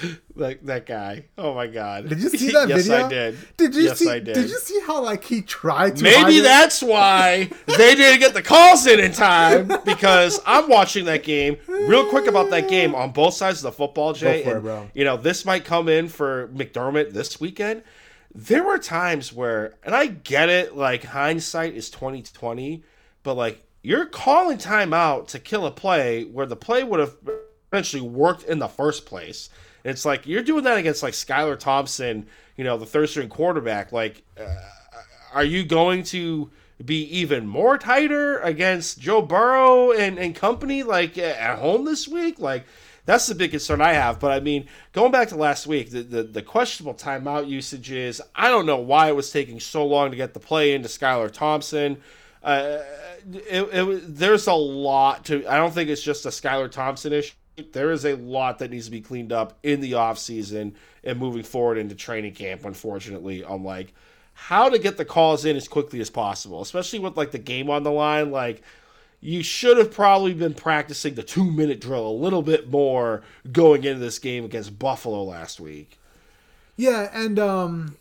[0.35, 1.27] That that guy.
[1.37, 2.09] Oh my god.
[2.09, 3.05] Did you see that yes, video?
[3.05, 3.39] I did.
[3.59, 4.09] Did you yes, see?
[4.09, 4.33] I did.
[4.33, 6.03] did you see how like he tried to?
[6.03, 6.43] Maybe it?
[6.43, 11.59] that's why they didn't get the calls in in time because I'm watching that game.
[11.69, 14.43] Real quick about that game on both sides of the football, Jay.
[14.43, 14.91] for it.
[14.95, 17.83] You know, this might come in for McDermott this weekend.
[18.35, 22.83] There were times where, and I get it, like hindsight is 2020,
[23.23, 27.17] but like you're calling timeout to kill a play where the play would have
[27.73, 29.51] eventually worked in the first place.
[29.85, 33.93] It's like you're doing that against like Skylar Thompson, you know, the third string quarterback.
[33.93, 34.55] Like, uh,
[35.33, 36.51] are you going to
[36.85, 42.39] be even more tighter against Joe Burrow and, and company like at home this week?
[42.39, 42.65] Like,
[43.05, 44.21] that's the big concern I have.
[44.21, 48.23] But I mean, going back to last week, the, the, the questionable timeout usage is
[48.35, 51.31] I don't know why it was taking so long to get the play into Skylar
[51.31, 52.01] Thompson.
[52.43, 52.79] Uh,
[53.33, 55.47] it, it, there's a lot to.
[55.47, 57.35] I don't think it's just a Skylar Thompson issue.
[57.73, 61.43] There is a lot that needs to be cleaned up in the offseason and moving
[61.43, 63.93] forward into training camp, unfortunately, on like
[64.35, 67.69] how to get the calls in as quickly as possible, especially with like the game
[67.69, 68.31] on the line.
[68.31, 68.63] Like,
[69.21, 73.85] you should have probably been practicing the two minute drill a little bit more going
[73.85, 75.99] into this game against Buffalo last week.
[76.75, 77.97] Yeah, and um,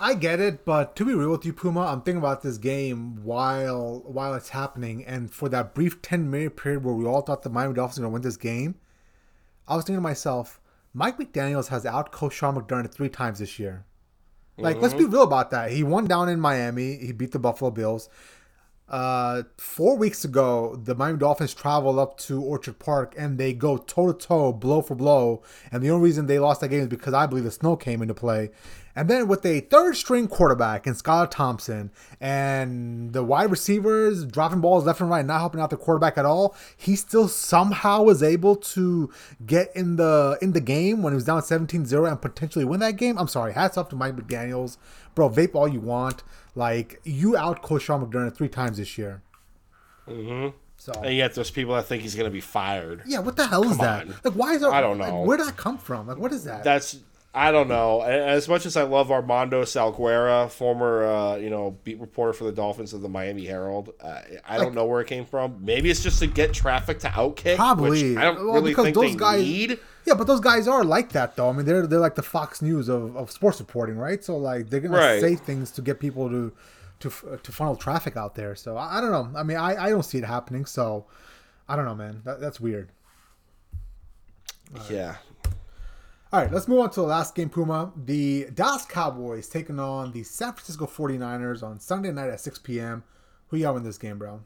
[0.00, 3.22] I get it, but to be real with you, Puma, I'm thinking about this game
[3.22, 7.42] while while it's happening, and for that brief 10 minute period where we all thought
[7.42, 8.76] the Miami Dolphins were gonna win this game,
[9.66, 10.60] I was thinking to myself,
[10.92, 13.84] Mike McDaniel's has outcoached Sean McDermott three times this year.
[14.56, 15.72] Like, let's be real about that.
[15.72, 16.96] He won down in Miami.
[16.96, 18.08] He beat the Buffalo Bills.
[18.88, 23.78] Uh, four weeks ago, the Miami Dolphins travel up to Orchard Park and they go
[23.78, 25.42] toe to toe, blow for blow.
[25.72, 28.02] And the only reason they lost that game is because I believe the snow came
[28.02, 28.50] into play.
[28.96, 34.60] And then with a third string quarterback in Skylar Thompson and the wide receivers dropping
[34.60, 38.22] balls left and right, not helping out the quarterback at all, he still somehow was
[38.22, 39.10] able to
[39.44, 42.96] get in the in the game when he was down 17-0 and potentially win that
[42.96, 43.18] game.
[43.18, 44.76] I'm sorry, hats off to Mike McDaniels.
[45.14, 46.22] Bro, vape all you want.
[46.54, 49.22] Like you outcoached Sean McDermott three times this year.
[50.08, 50.56] Mm-hmm.
[50.76, 53.02] So And yet, there's people that think he's going to be fired.
[53.06, 54.06] yeah, what the hell is that?
[54.06, 54.14] on.
[54.22, 54.72] Like, why is there?
[54.72, 55.04] I don't know.
[55.04, 55.22] like, know.
[55.22, 56.06] where did that come from?
[56.08, 56.62] Like, what is that?
[56.62, 56.98] That's
[57.36, 58.00] I don't know.
[58.02, 62.52] As much as I love Armando Salguero, former uh, you know beat reporter for the
[62.52, 65.58] Dolphins of the Miami Herald, uh, I don't know where it came from.
[65.64, 67.56] Maybe it's just to get traffic to Outkick.
[67.56, 68.10] Probably.
[68.10, 69.78] which I don't Well, really because think those they guys- need.
[70.06, 71.48] yeah, but those guys are like that though.
[71.48, 74.22] I mean, they're they're like the Fox News of, of sports reporting, right?
[74.22, 75.20] So like they're gonna Right.
[75.20, 76.52] say things to get people to
[77.00, 77.10] to
[77.42, 78.54] to funnel traffic out there.
[78.54, 79.38] So I, I don't know.
[79.38, 80.66] I mean, I, I don't see it happening.
[80.66, 81.06] So
[81.68, 82.22] I don't know, man.
[82.24, 82.90] That, that's weird.
[84.88, 85.16] Yeah,
[86.34, 87.92] All right, let's move on to the last game, Puma.
[87.94, 93.04] The Dallas Cowboys taking on the San Francisco 49ers on Sunday night at 6 p.m.
[93.46, 94.40] Who y'all in this game, bro?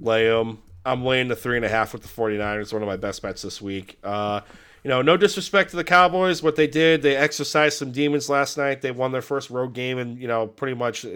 [0.00, 0.62] lay 'em.
[0.86, 2.72] I'm laying the three and a half with the 49ers.
[2.72, 3.98] One of my best bets this week.
[4.02, 4.40] Uh,
[4.82, 6.42] you know, no disrespect to the Cowboys.
[6.42, 8.80] What they did, they exercised some demons last night.
[8.80, 11.10] They won their first road game in, you know, pretty much uh,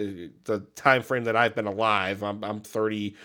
[0.44, 2.22] the time frame that I've been alive.
[2.22, 3.16] I'm, I'm 30,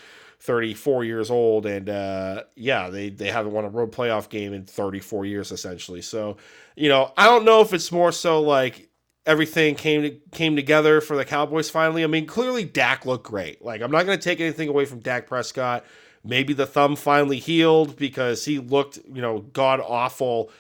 [0.42, 1.66] 34 years old.
[1.66, 6.02] And uh, yeah, they, they haven't won a road playoff game in 34 years, essentially.
[6.02, 6.38] So,
[6.76, 8.90] you know, I don't know if it's more so like
[9.26, 12.04] everything came to, came together for the Cowboys finally.
[12.04, 13.64] I mean, clearly Dak looked great.
[13.64, 15.86] Like I'm not going to take anything away from Dak Prescott.
[16.24, 20.52] Maybe the thumb finally healed because he looked, you know, god awful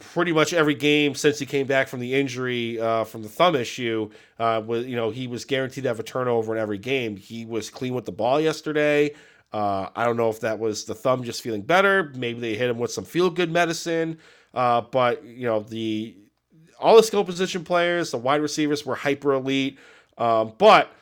[0.00, 3.54] pretty much every game since he came back from the injury uh, from the thumb
[3.54, 4.10] issue.
[4.38, 7.16] Uh, was you know he was guaranteed to have a turnover in every game.
[7.16, 9.14] He was clean with the ball yesterday.
[9.52, 12.12] Uh, I don't know if that was the thumb just feeling better.
[12.14, 14.18] Maybe they hit him with some feel good medicine.
[14.54, 16.16] Uh, but you know the
[16.78, 19.78] all the skill position players, the wide receivers were hyper elite.
[20.18, 20.92] Um, but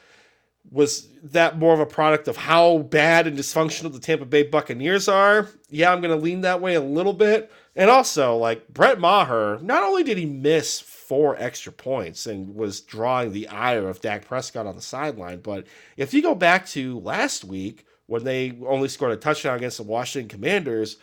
[0.71, 5.09] was that more of a product of how bad and dysfunctional the Tampa Bay Buccaneers
[5.09, 5.49] are?
[5.71, 7.51] Yeah, I'm going to lean that way a little bit.
[7.75, 12.81] And also, like Brett Maher, not only did he miss four extra points and was
[12.81, 16.99] drawing the ire of Dak Prescott on the sideline, but if you go back to
[17.01, 20.97] last week when they only scored a touchdown against the Washington Commanders,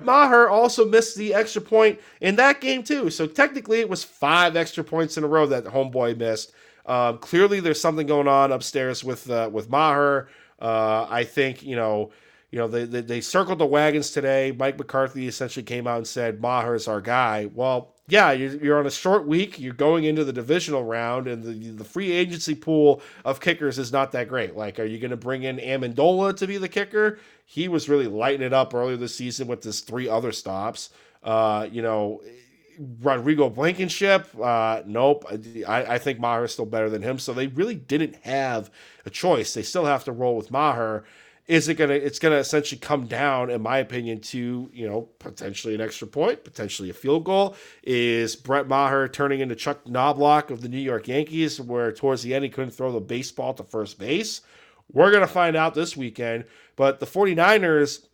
[0.00, 3.10] Maher also missed the extra point in that game too.
[3.10, 6.52] So technically, it was five extra points in a row that homeboy missed.
[6.86, 10.28] Um, clearly, there's something going on upstairs with uh, with Maher.
[10.60, 12.12] Uh, I think you know,
[12.52, 14.54] you know, they, they, they circled the wagons today.
[14.56, 17.50] Mike McCarthy essentially came out and said Maher is our guy.
[17.52, 19.58] Well, yeah, you're, you're on a short week.
[19.58, 23.92] You're going into the divisional round, and the the free agency pool of kickers is
[23.92, 24.56] not that great.
[24.56, 27.18] Like, are you going to bring in Ammendola to be the kicker?
[27.44, 30.90] He was really lighting it up earlier this season with his three other stops.
[31.22, 32.22] Uh, you know,
[33.00, 35.24] Rodrigo Blankenship, uh, nope.
[35.66, 37.18] I, I think Maher is still better than him.
[37.18, 38.70] So they really didn't have
[39.04, 39.54] a choice.
[39.54, 41.04] They still have to roll with Maher.
[41.46, 41.94] Is it gonna?
[41.94, 46.42] It's gonna essentially come down, in my opinion, to you know potentially an extra point,
[46.42, 47.54] potentially a field goal.
[47.84, 52.34] Is Brett Maher turning into Chuck Knoblauch of the New York Yankees, where towards the
[52.34, 54.40] end he couldn't throw the baseball to first base?
[54.92, 56.46] We're gonna find out this weekend.
[56.74, 58.06] But the 49ers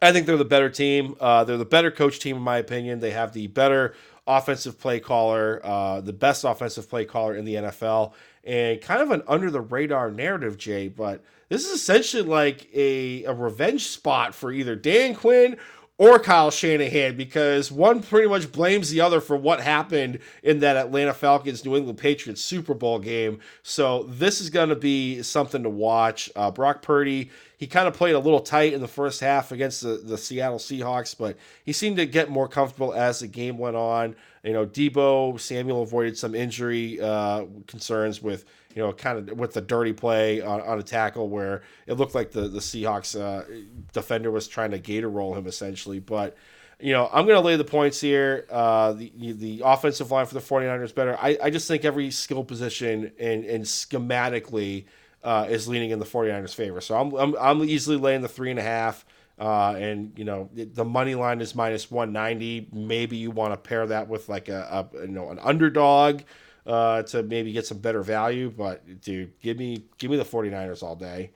[0.00, 1.16] I think they're the better team.
[1.20, 3.00] Uh, they're the better coach team, in my opinion.
[3.00, 3.94] They have the better
[4.26, 8.12] offensive play caller, uh, the best offensive play caller in the NFL,
[8.44, 10.88] and kind of an under the radar narrative, Jay.
[10.88, 15.56] But this is essentially like a, a revenge spot for either Dan Quinn
[15.98, 20.76] or Kyle Shanahan because one pretty much blames the other for what happened in that
[20.76, 23.40] Atlanta Falcons New England Patriots Super Bowl game.
[23.64, 26.30] So this is going to be something to watch.
[26.36, 29.82] Uh, Brock Purdy, he kind of played a little tight in the first half against
[29.82, 33.74] the, the Seattle Seahawks, but he seemed to get more comfortable as the game went
[33.74, 34.14] on.
[34.44, 39.54] You know, Deebo Samuel avoided some injury uh, concerns with you know, kind of with
[39.54, 43.44] the dirty play on, on, a tackle where it looked like the the Seahawks uh,
[43.92, 45.98] defender was trying to gator roll him essentially.
[45.98, 46.36] But
[46.80, 48.46] you know, I'm going to lay the points here.
[48.50, 51.16] Uh, the the offensive line for the 49ers better.
[51.20, 54.84] I, I just think every skill position and, and schematically
[55.24, 56.80] uh, is leaning in the 49ers' favor.
[56.80, 59.04] So I'm, I'm, I'm easily laying the three and a half.
[59.40, 62.70] Uh, and you know the money line is minus 190.
[62.72, 66.22] Maybe you want to pair that with like a, a you know an underdog
[66.66, 68.50] uh, to maybe get some better value.
[68.50, 71.30] But dude, give me give me the 49ers all day.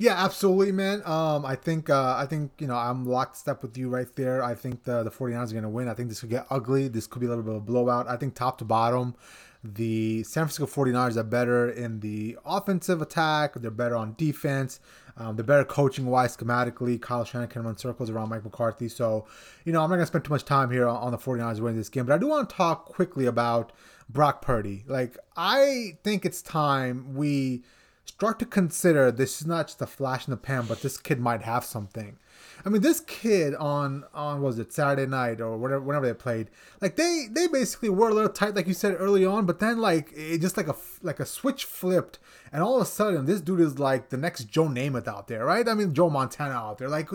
[0.00, 1.02] Yeah, absolutely, man.
[1.04, 4.42] Um, I think uh, I think you know I'm locked step with you right there.
[4.42, 5.88] I think the the 49ers are going to win.
[5.88, 6.88] I think this could get ugly.
[6.88, 8.08] This could be a little bit of a blowout.
[8.08, 9.14] I think top to bottom,
[9.62, 13.54] the San Francisco 49ers are better in the offensive attack.
[13.54, 14.80] They're better on defense.
[15.16, 17.00] Um, they're better coaching wise, schematically.
[17.00, 18.88] Kyle Shanahan can run circles around Mike McCarthy.
[18.88, 19.26] So,
[19.66, 21.60] you know, I'm not going to spend too much time here on, on the 49ers
[21.60, 23.72] winning this game, but I do want to talk quickly about
[24.08, 24.84] Brock Purdy.
[24.86, 27.62] Like, I think it's time we
[28.06, 31.20] start to consider this is not just a flash in the pan, but this kid
[31.20, 32.18] might have something.
[32.64, 36.50] I mean, this kid on on was it Saturday night or whatever whenever they played,
[36.80, 39.78] like they they basically were a little tight, like you said early on, but then
[39.78, 42.18] like it just like a like a switch flipped,
[42.52, 45.44] and all of a sudden this dude is like the next Joe Namath out there,
[45.44, 45.66] right?
[45.68, 46.88] I mean Joe Montana out there.
[46.88, 47.08] Like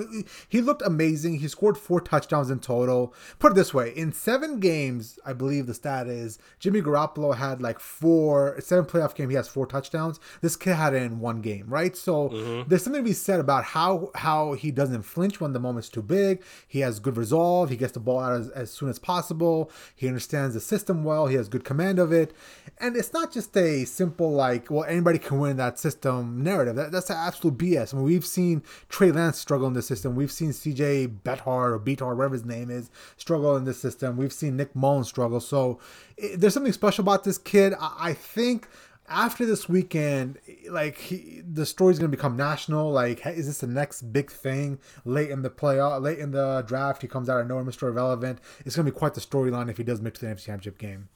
[0.49, 1.39] he looked amazing.
[1.39, 3.13] He scored four touchdowns in total.
[3.39, 7.61] Put it this way, in seven games, I believe the stat is Jimmy Garoppolo had
[7.61, 9.29] like four seven playoff game.
[9.29, 10.19] He has four touchdowns.
[10.41, 11.95] This kid had it in one game, right?
[11.95, 12.69] So mm-hmm.
[12.69, 16.01] there's something to be said about how how he doesn't flinch when the moment's too
[16.01, 16.43] big.
[16.67, 17.69] He has good resolve.
[17.69, 19.71] He gets the ball out as, as soon as possible.
[19.95, 21.28] He understands the system well.
[21.28, 22.34] He has good command of it.
[22.80, 26.75] And it's not just a simple, like, well, anybody can win that system narrative.
[26.75, 27.93] That, that's absolute BS.
[27.93, 30.15] I mean, we've seen Trey Lance struggle in the system.
[30.15, 34.17] We've seen CJ Beathard or Beathard, whatever his name is, struggle in this system.
[34.17, 35.39] We've seen Nick Mullens struggle.
[35.39, 35.80] So
[36.17, 37.73] it, there's something special about this kid.
[37.80, 38.67] I, I think
[39.07, 40.39] after this weekend,
[40.69, 42.91] like he, the story's gonna become national.
[42.91, 47.01] Like, is this the next big thing late in the playoff, late in the draft?
[47.01, 47.83] He comes out of nowhere, Mr.
[47.83, 48.39] Irrelevant.
[48.65, 51.09] It's gonna be quite the storyline if he does make to the NFC Championship game.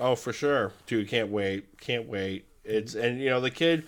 [0.00, 1.08] Oh, for sure, dude.
[1.08, 1.80] Can't wait.
[1.80, 2.46] Can't wait.
[2.64, 3.84] It's and you know the kid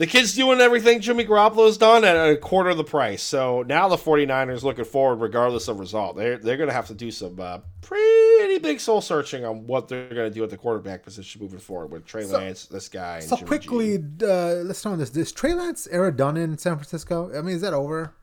[0.00, 3.22] the kid's doing everything Jimmy Garoppolo's done at a quarter of the price.
[3.22, 6.16] So now the 49ers looking forward, regardless of result.
[6.16, 9.88] They're, they're going to have to do some uh, pretty big soul searching on what
[9.88, 12.88] they're going to do at the quarterback position moving forward with Trey so, Lance, this
[12.88, 13.20] guy.
[13.20, 15.14] so Jimmy quickly, uh, let's start on this.
[15.14, 17.30] Is Trey Lance era done in San Francisco?
[17.38, 18.14] I mean, is that over?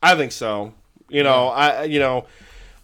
[0.00, 0.74] I think so.
[1.08, 1.50] You know, yeah.
[1.50, 2.26] I you know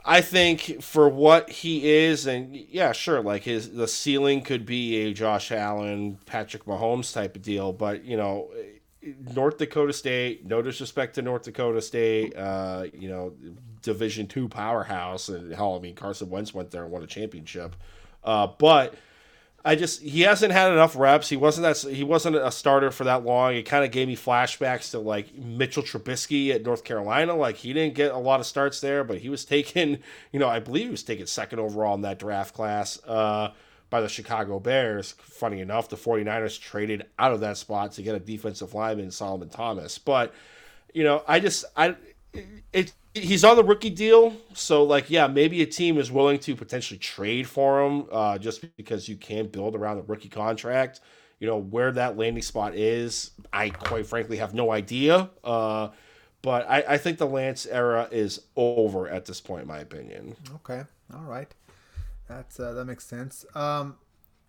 [0.04, 4.96] I think for what he is, and yeah, sure, like his the ceiling could be
[5.06, 8.50] a Josh Allen, Patrick Mahomes type of deal, but you know,
[9.34, 13.32] North Dakota State, no disrespect to North Dakota State, uh, you know,
[13.80, 17.74] Division two powerhouse, and hell, I mean Carson Wentz went there and won a championship,
[18.24, 18.94] uh, but
[19.66, 21.30] I just he hasn't had enough reps.
[21.30, 23.54] He wasn't that he wasn't a starter for that long.
[23.54, 27.34] It kind of gave me flashbacks to like Mitchell Trubisky at North Carolina.
[27.34, 30.00] Like he didn't get a lot of starts there, but he was taken.
[30.32, 33.52] You know, I believe he was taken second overall in that draft class uh,
[33.88, 35.12] by the Chicago Bears.
[35.20, 39.48] Funny enough, the 49ers traded out of that spot to get a defensive lineman, Solomon
[39.48, 39.96] Thomas.
[39.96, 40.34] But
[40.92, 41.96] you know, I just I
[42.72, 46.54] it he's on the rookie deal, so like yeah, maybe a team is willing to
[46.56, 51.00] potentially trade for him uh, just because you can't build around the rookie contract.
[51.38, 55.30] You know where that landing spot is, I quite frankly have no idea.
[55.42, 55.90] Uh,
[56.42, 60.36] but I, I think the Lance era is over at this point, in my opinion.
[60.56, 61.52] Okay, all right,
[62.28, 63.46] that's uh, that makes sense.
[63.54, 63.96] Um,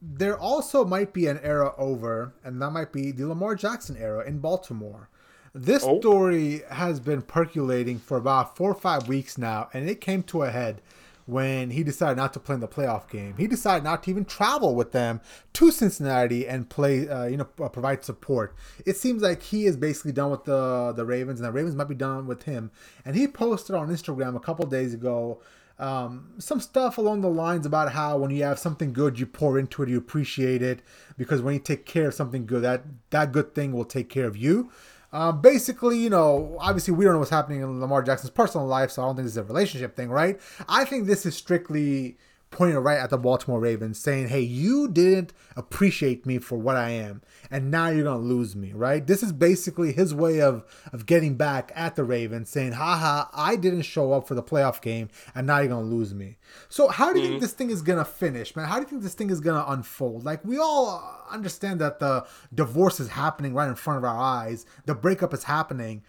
[0.01, 4.25] there also might be an era over, and that might be the Lamar Jackson era
[4.27, 5.09] in Baltimore.
[5.57, 6.01] This oh.
[6.01, 10.43] story has been percolating for about four or five weeks now, and it came to
[10.43, 10.81] a head
[11.27, 13.35] when he decided not to play in the playoff game.
[13.37, 15.21] He decided not to even travel with them
[15.53, 18.53] to Cincinnati and play, uh, you know, uh, provide support.
[18.85, 21.87] It seems like he is basically done with the the Ravens, and the Ravens might
[21.87, 22.69] be done with him.
[23.05, 25.39] And he posted on Instagram a couple days ago
[25.77, 29.59] um, some stuff along the lines about how when you have something good, you pour
[29.59, 30.81] into it, you appreciate it,
[31.17, 34.25] because when you take care of something good, that that good thing will take care
[34.25, 34.71] of you.
[35.15, 38.91] Uh, basically, you know, obviously we don't know what's happening in Lamar Jackson's personal life,
[38.91, 40.37] so I don't think this is a relationship thing, right?
[40.67, 42.17] I think this is strictly
[42.55, 46.89] pointing right at the Baltimore Ravens, saying, "Hey, you didn't appreciate me for what I
[46.89, 49.05] am, and now you're gonna lose me." Right?
[49.05, 53.55] This is basically his way of of getting back at the Ravens, saying, "Haha, I
[53.55, 56.37] didn't show up for the playoff game, and now you're gonna lose me."
[56.69, 57.33] So, how do you mm-hmm.
[57.33, 58.67] think this thing is gonna finish, man?
[58.67, 60.23] How do you think this thing is gonna unfold?
[60.25, 64.65] Like, we all understand that the divorce is happening right in front of our eyes,
[64.85, 66.03] the breakup is happening.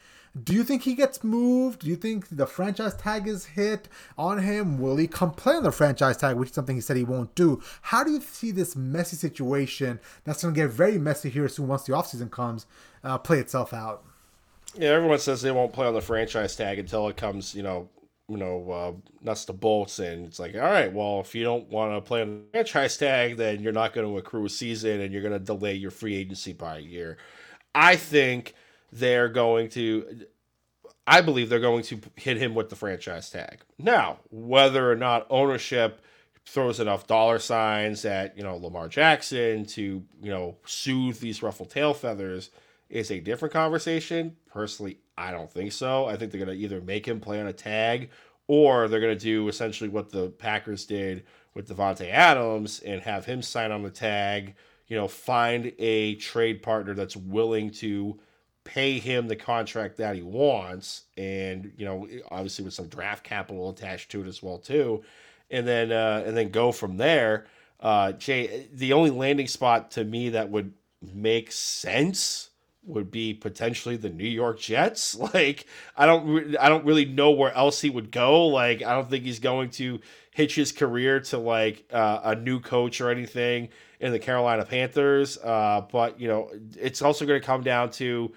[0.44, 1.80] Do you think he gets moved?
[1.80, 4.78] Do you think the franchise tag is hit on him?
[4.78, 7.62] Will he complain on the franchise tag, which is something he said he won't do?
[7.80, 11.68] How do you see this messy situation that's going to get very messy here soon
[11.68, 12.66] once the offseason comes
[13.02, 14.04] uh, play itself out?
[14.74, 17.88] Yeah, everyone says they won't play on the franchise tag until it comes, you know,
[18.28, 21.68] you know, uh, nuts to bolts, and it's like, all right, well, if you don't
[21.70, 25.00] want to play on the franchise tag, then you're not going to accrue a season,
[25.00, 27.16] and you're going to delay your free agency by a year.
[27.74, 28.54] I think
[28.92, 30.26] they're going to
[31.06, 33.60] I believe they're going to hit him with the franchise tag.
[33.78, 36.00] Now, whether or not ownership
[36.44, 41.70] throws enough dollar signs at, you know, Lamar Jackson to, you know, soothe these ruffled
[41.70, 42.50] tail feathers
[42.88, 44.36] is a different conversation.
[44.50, 46.06] Personally, I don't think so.
[46.06, 48.10] I think they're going to either make him play on a tag
[48.48, 51.24] or they're going to do essentially what the Packers did
[51.54, 54.54] with Davante Adams and have him sign on the tag,
[54.86, 58.18] you know, find a trade partner that's willing to
[58.66, 63.70] pay him the contract that he wants, and you know, obviously with some draft capital
[63.70, 65.02] attached to it as well too,
[65.50, 67.46] and then uh, and then go from there.
[67.80, 70.72] Uh, Jay, the only landing spot to me that would
[71.14, 72.50] make sense
[72.82, 75.16] would be potentially the New York Jets.
[75.34, 78.46] Like I don't re- I don't really know where else he would go.
[78.46, 80.00] Like I don't think he's going to
[80.32, 83.68] hitch his career to like uh, a new coach or anything
[84.00, 85.38] in the Carolina Panthers.
[85.38, 88.32] Uh, but you know, it's also going to come down to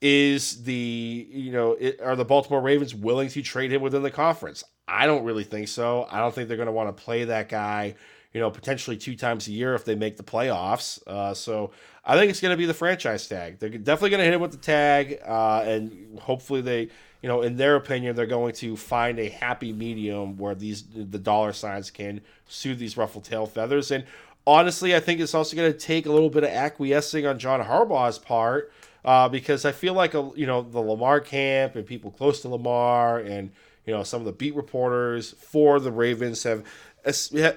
[0.00, 4.10] is the you know it, are the Baltimore Ravens willing to trade him within the
[4.10, 4.64] conference?
[4.88, 6.06] I don't really think so.
[6.10, 7.96] I don't think they're going to want to play that guy,
[8.32, 11.04] you know, potentially two times a year if they make the playoffs.
[11.08, 11.72] Uh, so
[12.04, 13.58] I think it's going to be the franchise tag.
[13.58, 16.82] They're definitely going to hit him with the tag, uh, and hopefully they,
[17.20, 21.18] you know, in their opinion, they're going to find a happy medium where these the
[21.18, 23.90] dollar signs can soothe these ruffled tail feathers.
[23.90, 24.04] And
[24.46, 27.60] honestly, I think it's also going to take a little bit of acquiescing on John
[27.64, 28.72] Harbaugh's part
[29.06, 32.48] uh, because I feel like a, you know the Lamar camp and people close to
[32.48, 33.52] Lamar and
[33.86, 36.64] you know some of the beat reporters for the Ravens have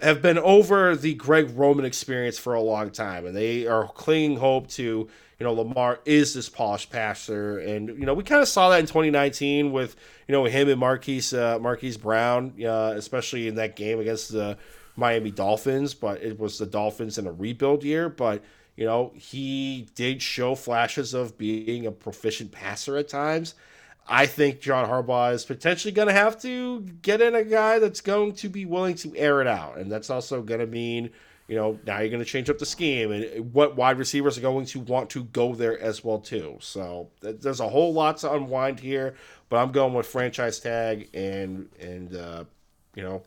[0.01, 4.37] have been over the Greg Roman experience for a long time, and they are clinging
[4.37, 8.47] hope to you know Lamar is this polished passer, and you know we kind of
[8.47, 9.95] saw that in 2019 with
[10.27, 14.55] you know him and Marquise uh, Marquise Brown, uh, especially in that game against the
[14.95, 18.43] Miami Dolphins, but it was the Dolphins in a rebuild year, but
[18.79, 23.55] you know, he did show flashes of being a proficient passer at times.
[24.07, 27.99] I think John Harbaugh is potentially going to have to get in a guy that's
[27.99, 29.77] going to be willing to air it out.
[29.77, 31.09] And that's also going to mean,
[31.49, 34.41] you know, now you're going to change up the scheme and what wide receivers are
[34.41, 36.55] going to want to go there as well too.
[36.61, 39.15] So there's a whole lot to unwind here,
[39.49, 42.45] but I'm going with franchise tag and and uh,
[42.95, 43.23] you know,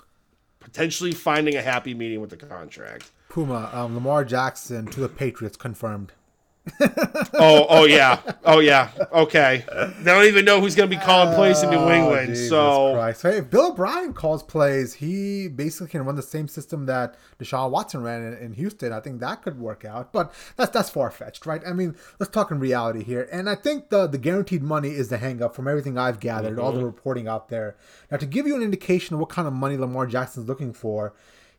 [0.61, 3.11] potentially finding a happy meeting with the contract.
[3.33, 6.13] Puma, um, Lamar Jackson to the Patriots confirmed.
[6.81, 8.91] oh, oh yeah, oh yeah.
[9.11, 9.65] Okay,
[9.99, 12.29] they don't even know who's going to be calling plays in New Oh, England.
[12.29, 13.23] Jesus so Christ.
[13.23, 17.71] hey, if Bill O'Brien calls plays, he basically can run the same system that Deshaun
[17.71, 18.93] Watson ran in, in Houston.
[18.93, 21.63] I think that could work out, but that's that's far fetched, right?
[21.67, 23.27] I mean, let's talk in reality here.
[23.33, 26.59] And I think the the guaranteed money is the hang up from everything I've gathered,
[26.59, 27.77] all the reporting out there.
[28.11, 31.15] Now, to give you an indication of what kind of money Lamar Jackson's looking for.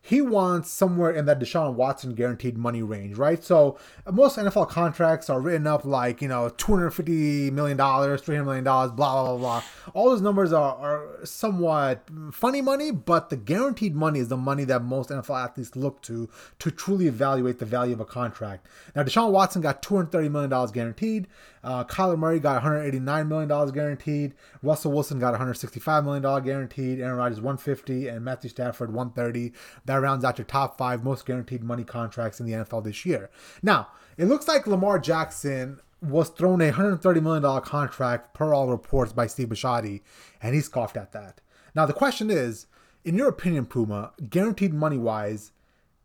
[0.06, 3.42] He wants somewhere in that Deshaun Watson guaranteed money range, right?
[3.42, 3.78] So
[4.12, 9.24] most NFL contracts are written up like, you know, $250 million, $300 million, blah, blah,
[9.24, 9.62] blah, blah.
[9.94, 14.64] All those numbers are, are somewhat funny money, but the guaranteed money is the money
[14.64, 16.28] that most NFL athletes look to
[16.58, 18.66] to truly evaluate the value of a contract.
[18.94, 21.28] Now, Deshaun Watson got $230 million guaranteed.
[21.64, 24.34] Uh, Kyler Murray got $189 million guaranteed.
[24.62, 27.00] Russell Wilson got $165 million guaranteed.
[27.00, 29.52] Aaron Rodgers 150 and Matthew Stafford 130.
[29.86, 33.30] That rounds out your top five most guaranteed money contracts in the NFL this year.
[33.62, 39.12] Now, it looks like Lamar Jackson was thrown a $130 million contract per all reports
[39.12, 40.02] by Steve Bisciotti,
[40.42, 41.40] and he scoffed at that.
[41.74, 42.66] Now, the question is,
[43.04, 45.52] in your opinion, Puma, guaranteed money wise,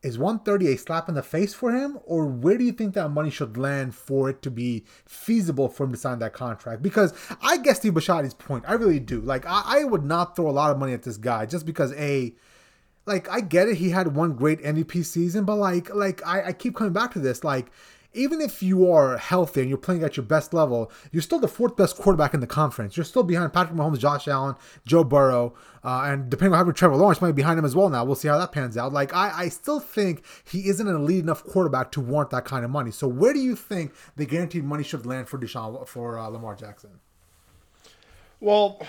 [0.01, 3.09] is 130 a slap in the face for him or where do you think that
[3.09, 6.81] money should land for it to be feasible for him to sign that contract?
[6.81, 9.21] Because i guess steve Bisciotti's point i really do.
[9.21, 11.93] Like I, I would not throw a lot of money at this guy just because
[11.93, 12.33] a
[13.05, 16.53] like i get it he had one great mvp season but like like i, I
[16.53, 17.43] keep coming back to this.
[17.43, 17.71] Like
[18.13, 21.47] even if you are healthy and you're playing at your best level, you're still the
[21.47, 22.97] fourth best quarterback in the conference.
[22.97, 24.55] You're still behind Patrick Mahomes, Josh Allen,
[24.85, 25.53] Joe Burrow,
[25.83, 27.89] uh, and depending on how Trevor Lawrence might be behind him as well.
[27.89, 28.93] Now we'll see how that pans out.
[28.93, 32.65] Like I, I still think he isn't an elite enough quarterback to warrant that kind
[32.65, 32.91] of money.
[32.91, 36.55] So where do you think the guaranteed money should land for Deshaun for uh, Lamar
[36.55, 36.99] Jackson?
[38.39, 38.81] Well,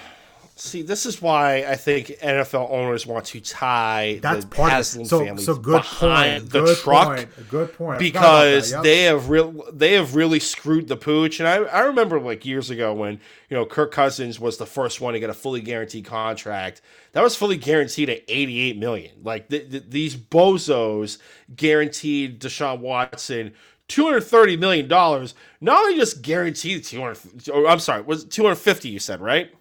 [0.61, 5.05] see, this is why I think NFL owners want to tie That's the part Haslam.
[5.07, 6.53] So, family so good behind point.
[6.53, 7.49] the good truck Point.
[7.49, 7.99] Good point.
[7.99, 8.85] Because that, yep.
[8.85, 11.41] they have real they have really screwed the pooch.
[11.41, 15.01] And I, I remember like years ago when you know Kirk Cousins was the first
[15.01, 16.83] one to get a fully guaranteed contract.
[17.13, 19.13] That was fully guaranteed at eighty eight million.
[19.23, 21.19] Like th- th- these bozos
[21.55, 23.55] guaranteed Deshaun Watson.
[23.89, 25.35] Two hundred thirty million dollars.
[25.61, 27.19] Not only just guaranteed two hundred.
[27.53, 28.89] Oh, I'm sorry, was two hundred fifty?
[28.89, 29.53] You said right?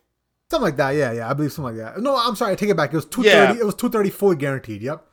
[0.52, 1.30] Something like that, yeah, yeah.
[1.30, 2.02] I believe something like that.
[2.02, 2.92] No, I'm sorry, I take it back.
[2.92, 3.54] It was two thirty.
[3.54, 3.60] Yeah.
[3.60, 4.82] It was two thirty fully guaranteed.
[4.82, 5.06] Yep.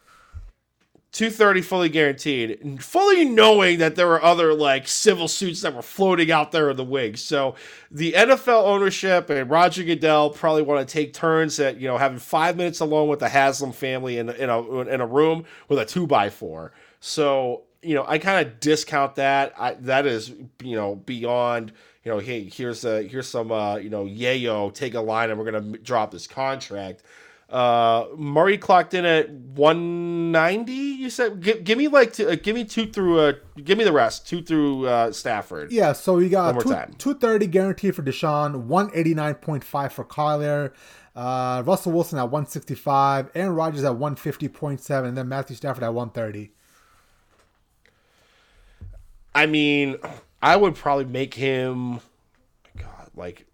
[1.16, 5.80] 230 fully guaranteed, and fully knowing that there were other like civil suits that were
[5.80, 7.22] floating out there in the wings.
[7.22, 7.55] So
[7.91, 12.18] the NFL ownership and Roger Goodell probably want to take turns at you know having
[12.18, 15.87] five minutes alone with the Haslam family in, in a in a room with a
[15.87, 16.72] two by four.
[17.01, 19.55] So you know I kind of discount that.
[19.59, 21.72] I, that is you know beyond
[22.07, 25.38] you know hey here's a here's some uh, you know yayo take a line and
[25.38, 27.02] we're gonna drop this contract.
[27.48, 30.72] Uh, Murray clocked in at 190.
[30.72, 33.32] You said, give, give me like, two, uh, give me two through, uh,
[33.62, 35.70] give me the rest, two through uh, Stafford.
[35.70, 40.72] Yeah, so you got two, 230 guaranteed for Deshaun, 189.5 for Kyler,
[41.14, 46.50] uh, Russell Wilson at 165, Aaron Rodgers at 150.7, and then Matthew Stafford at 130.
[49.36, 49.98] I mean,
[50.47, 51.99] I would probably make him,
[52.76, 53.47] God, like,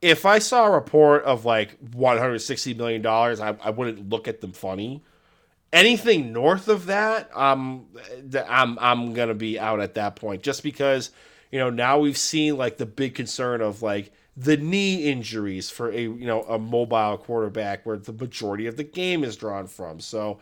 [0.00, 4.40] if I saw a report of like 160 million dollars, I, I wouldn't look at
[4.40, 5.04] them funny.
[5.70, 7.88] Anything north of that, um,
[8.48, 11.10] I'm I'm gonna be out at that point, just because
[11.52, 15.90] you know now we've seen like the big concern of like the knee injuries for
[15.90, 20.00] a you know a mobile quarterback where the majority of the game is drawn from.
[20.00, 20.40] So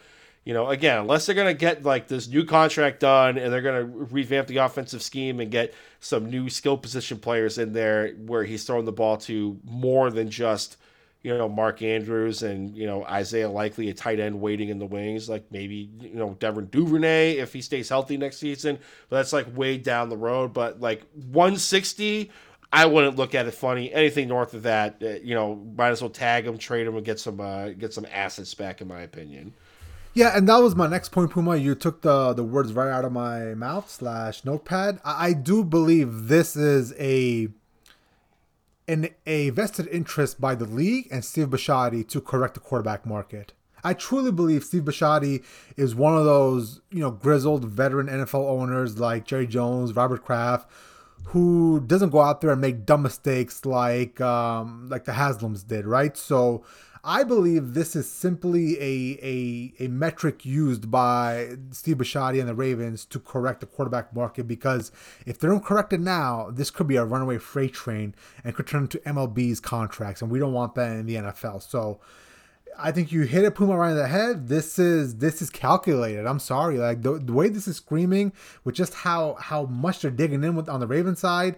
[0.48, 3.60] you know, again, unless they're going to get like this new contract done and they're
[3.60, 8.12] going to revamp the offensive scheme and get some new skill position players in there
[8.12, 10.78] where he's throwing the ball to more than just,
[11.20, 14.86] you know, Mark Andrews and, you know, Isaiah Likely, a tight end waiting in the
[14.86, 18.78] wings, like maybe, you know, Devin Duvernay if he stays healthy next season.
[19.10, 20.54] But that's like way down the road.
[20.54, 22.30] But like 160,
[22.72, 23.92] I wouldn't look at it funny.
[23.92, 27.04] Anything north of that, uh, you know, might as well tag him, trade him, and
[27.04, 29.52] get some uh, get some assets back, in my opinion.
[30.18, 31.54] Yeah, and that was my next point, Puma.
[31.54, 34.98] You took the the words right out of my mouth slash notepad.
[35.04, 37.46] I, I do believe this is a
[38.88, 43.52] an a vested interest by the league and Steve Bisciotti to correct the quarterback market.
[43.84, 45.44] I truly believe Steve Bisciotti
[45.76, 50.68] is one of those you know grizzled veteran NFL owners like Jerry Jones, Robert Kraft,
[51.26, 55.86] who doesn't go out there and make dumb mistakes like um, like the Haslams did,
[55.86, 56.16] right?
[56.16, 56.64] So
[57.08, 62.54] I believe this is simply a, a, a metric used by Steve Bisciotti and the
[62.54, 64.92] Ravens to correct the quarterback market because
[65.24, 68.66] if they don't correct it now, this could be a runaway freight train and could
[68.66, 71.62] turn into MLB's contracts, and we don't want that in the NFL.
[71.62, 71.98] So
[72.78, 74.48] I think you hit a Puma right in the head.
[74.48, 76.26] This is this is calculated.
[76.26, 78.34] I'm sorry, like the, the way this is screaming
[78.64, 81.56] with just how how much they're digging in with on the Raven side.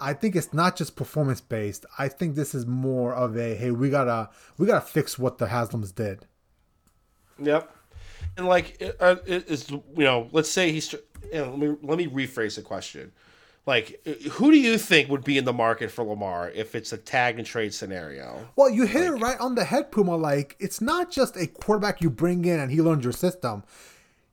[0.00, 1.86] I think it's not just performance based.
[1.98, 5.46] I think this is more of a hey, we gotta we gotta fix what the
[5.46, 6.26] Haslams did.
[7.38, 7.74] Yep.
[8.36, 10.92] And like, uh, is you know, let's say he's.
[10.92, 11.00] You
[11.32, 13.12] know, let me let me rephrase the question.
[13.66, 14.00] Like,
[14.32, 17.36] who do you think would be in the market for Lamar if it's a tag
[17.36, 18.48] and trade scenario?
[18.56, 20.16] Well, you hit like, it right on the head, Puma.
[20.16, 23.64] Like, it's not just a quarterback you bring in and he learns your system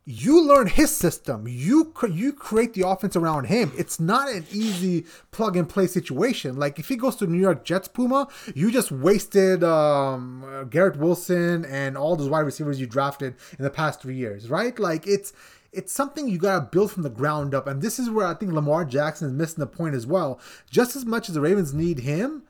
[0.07, 1.47] you learn his system.
[1.47, 3.71] You you create the offense around him.
[3.75, 6.57] It's not an easy plug and play situation.
[6.57, 11.65] Like if he goes to New York Jets, Puma, you just wasted um, Garrett Wilson
[11.65, 14.77] and all those wide receivers you drafted in the past three years, right?
[14.77, 15.33] Like it's
[15.71, 18.53] it's something you gotta build from the ground up, and this is where I think
[18.53, 20.39] Lamar Jackson is missing the point as well.
[20.69, 22.43] Just as much as the Ravens need him,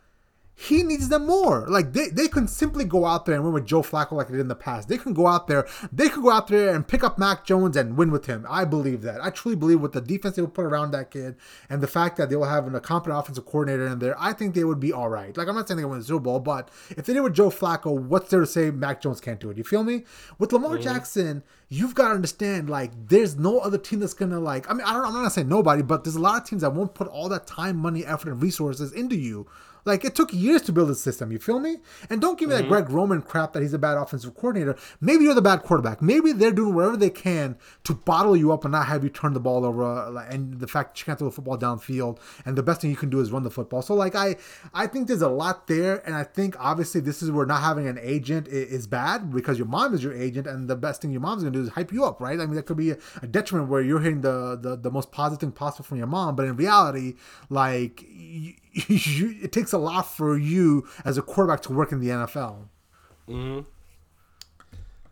[0.58, 1.68] he needs them more.
[1.68, 4.34] Like they, they can simply go out there and win with Joe Flacco like they
[4.34, 4.88] did in the past.
[4.88, 7.76] They can go out there, they can go out there and pick up Mac Jones
[7.76, 8.46] and win with him.
[8.50, 9.24] I believe that.
[9.24, 11.36] I truly believe with the defense they will put around that kid
[11.70, 14.56] and the fact that they will have an competent offensive coordinator in there, I think
[14.56, 15.36] they would be all right.
[15.36, 17.50] Like I'm not saying they win the Super Bowl, but if they did with Joe
[17.50, 19.58] Flacco, what's there to say Mac Jones can't do it?
[19.58, 20.04] You feel me?
[20.40, 20.84] With Lamar mm-hmm.
[20.84, 24.70] Jackson, you've got to understand like there's no other team that's gonna like.
[24.70, 25.06] I mean, I don't.
[25.06, 27.28] I'm not gonna say nobody, but there's a lot of teams that won't put all
[27.30, 29.48] that time, money, effort, and resources into you
[29.86, 31.32] like it took years to build a system.
[31.32, 31.78] You feel me?
[32.10, 32.64] And don't give me mm-hmm.
[32.64, 34.76] that Greg Roman crap that he's a bad offensive coordinator.
[35.00, 36.02] Maybe you're the bad quarterback.
[36.02, 39.34] Maybe they're doing whatever they can to bottle you up and not have you turn
[39.34, 39.84] the ball over.
[39.84, 42.90] Uh, and the fact that you can't throw the football downfield, and the best thing
[42.90, 43.82] you can do is run the football.
[43.82, 44.38] So like I,
[44.74, 47.88] I think there's a lot there, and I think obviously this is where not having
[47.88, 51.20] an agent is, bad because your mom is your agent, and the best thing your
[51.20, 52.40] mom's gonna do is hype you up, right?
[52.40, 55.12] I mean that could be a, a detriment where you're hitting the, the the most
[55.12, 57.16] positive thing possible from your mom, but in reality,
[57.50, 58.04] like.
[58.10, 58.54] You,
[58.88, 62.68] you, it takes a lot for you as a quarterback to work in the NFL.
[63.28, 63.62] Mm-hmm.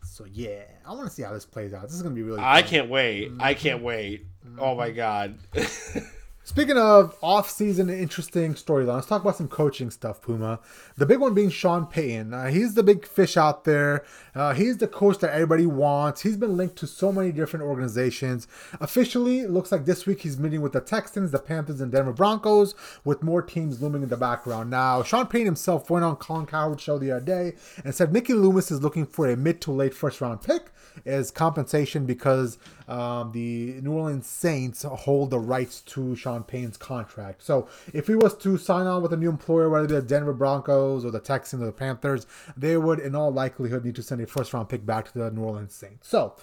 [0.02, 1.82] So yeah, I want to see how this plays out.
[1.82, 2.40] This is gonna be really.
[2.40, 3.30] I can't wait.
[3.30, 3.42] Mm-hmm.
[3.42, 4.26] I can't wait.
[4.46, 4.60] Mm-hmm.
[4.60, 5.38] Oh my god.
[6.46, 10.60] Speaking of off-season interesting storyline, let's talk about some coaching stuff, Puma.
[10.94, 12.34] The big one being Sean Payton.
[12.34, 14.04] Uh, he's the big fish out there.
[14.34, 16.20] Uh, he's the coach that everybody wants.
[16.20, 18.46] He's been linked to so many different organizations.
[18.78, 22.74] Officially, looks like this week he's meeting with the Texans, the Panthers, and Denver Broncos,
[23.04, 24.68] with more teams looming in the background.
[24.68, 28.34] Now, Sean Payton himself went on Colin Cowherd's show the other day and said Mickey
[28.34, 30.72] Loomis is looking for a mid to late first-round pick
[31.06, 32.58] as compensation because
[32.88, 37.42] um, the New Orleans Saints hold the rights to Sean Payton's contract.
[37.42, 40.02] So if he was to sign on with a new employer, whether it be the
[40.02, 42.26] Denver Broncos or the Texans or the Panthers,
[42.56, 45.30] they would in all likelihood need to send a first round pick back to the
[45.30, 46.08] New Orleans Saints.
[46.08, 46.36] So,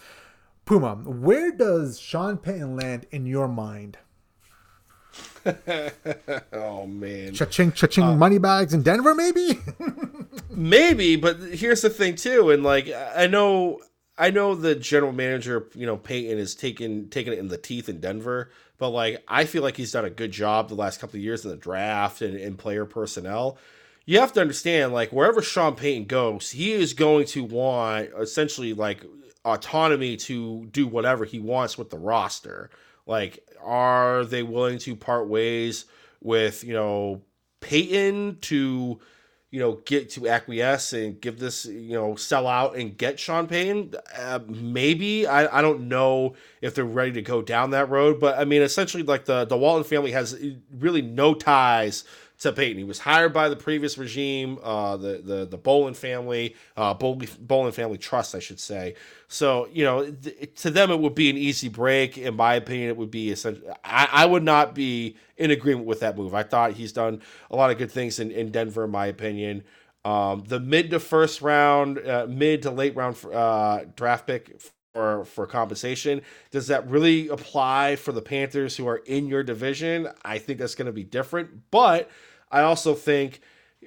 [0.65, 3.97] Puma, where does Sean Payton land in your mind?
[6.53, 9.59] oh man, cha-ching, cha-ching, uh, money bags in Denver, maybe.
[10.49, 13.81] maybe, but here's the thing too, and like I know
[14.21, 17.89] I know the general manager, you know, Paton is taking taking it in the teeth
[17.89, 21.17] in Denver, but like I feel like he's done a good job the last couple
[21.17, 23.57] of years in the draft and in player personnel.
[24.05, 28.73] You have to understand, like wherever Sean Payton goes, he is going to want essentially
[28.73, 29.03] like
[29.43, 32.69] autonomy to do whatever he wants with the roster.
[33.07, 35.85] Like, are they willing to part ways
[36.21, 37.23] with you know
[37.59, 38.99] Paton to
[39.51, 43.47] you know, get to acquiesce and give this, you know, sell out and get Sean
[43.47, 43.93] Payton.
[44.17, 48.39] Uh, maybe I, I don't know if they're ready to go down that road, but
[48.39, 50.41] I mean, essentially, like the the Walton family has
[50.79, 52.05] really no ties
[52.41, 52.77] to Paton.
[52.77, 57.71] He was hired by the previous regime, uh, the the the Bowlen family, uh, Bowlen
[57.71, 58.95] family trust, I should say.
[59.27, 62.17] So you know, th- to them it would be an easy break.
[62.17, 63.69] In my opinion, it would be essentially.
[63.83, 66.33] I, I would not be in agreement with that move.
[66.33, 67.21] I thought he's done
[67.51, 69.63] a lot of good things in, in Denver, in my opinion.
[70.03, 74.59] Um, the mid to first round, uh, mid to late round uh, draft pick
[74.93, 76.23] for for compensation.
[76.49, 80.07] Does that really apply for the Panthers who are in your division?
[80.23, 82.09] I think that's going to be different, but
[82.51, 83.41] I also think,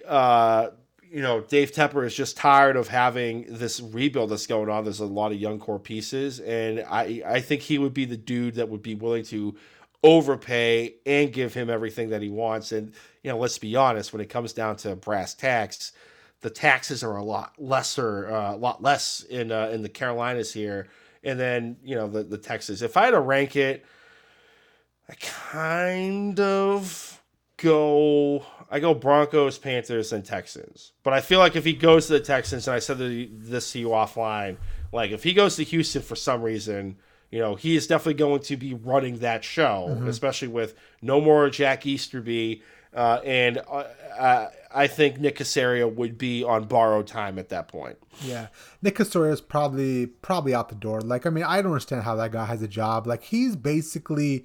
[0.07, 0.69] uh,
[1.03, 4.85] you know, Dave Tepper is just tired of having this rebuild that's going on.
[4.85, 8.17] There's a lot of young core pieces, and I I think he would be the
[8.17, 9.55] dude that would be willing to
[10.03, 12.73] overpay and give him everything that he wants.
[12.73, 12.93] And
[13.23, 15.93] you know, let's be honest, when it comes down to brass tacks,
[16.41, 20.53] the taxes are a lot lesser, uh, a lot less in uh, in the Carolinas
[20.53, 20.89] here,
[21.23, 22.83] and then you know the the Texas.
[22.83, 23.85] If I had to rank it,
[25.09, 27.23] I kind of
[27.57, 28.45] go
[28.75, 30.91] I go Broncos, Panthers, and Texans.
[31.05, 33.79] But I feel like if he goes to the Texans, and I said this to
[33.79, 34.57] you offline,
[34.91, 36.97] like if he goes to Houston for some reason,
[37.31, 40.09] you know, he is definitely going to be running that show, mm-hmm.
[40.09, 42.63] especially with no more Jack Easterby.
[42.93, 43.63] Uh, and
[44.19, 47.99] uh, I think Nick Caserio would be on borrowed time at that point.
[48.23, 48.49] Yeah,
[48.83, 51.01] Nick Castoria is probably probably out the door.
[51.01, 53.07] Like, I mean, I don't understand how that guy has a job.
[53.07, 54.45] Like, he's basically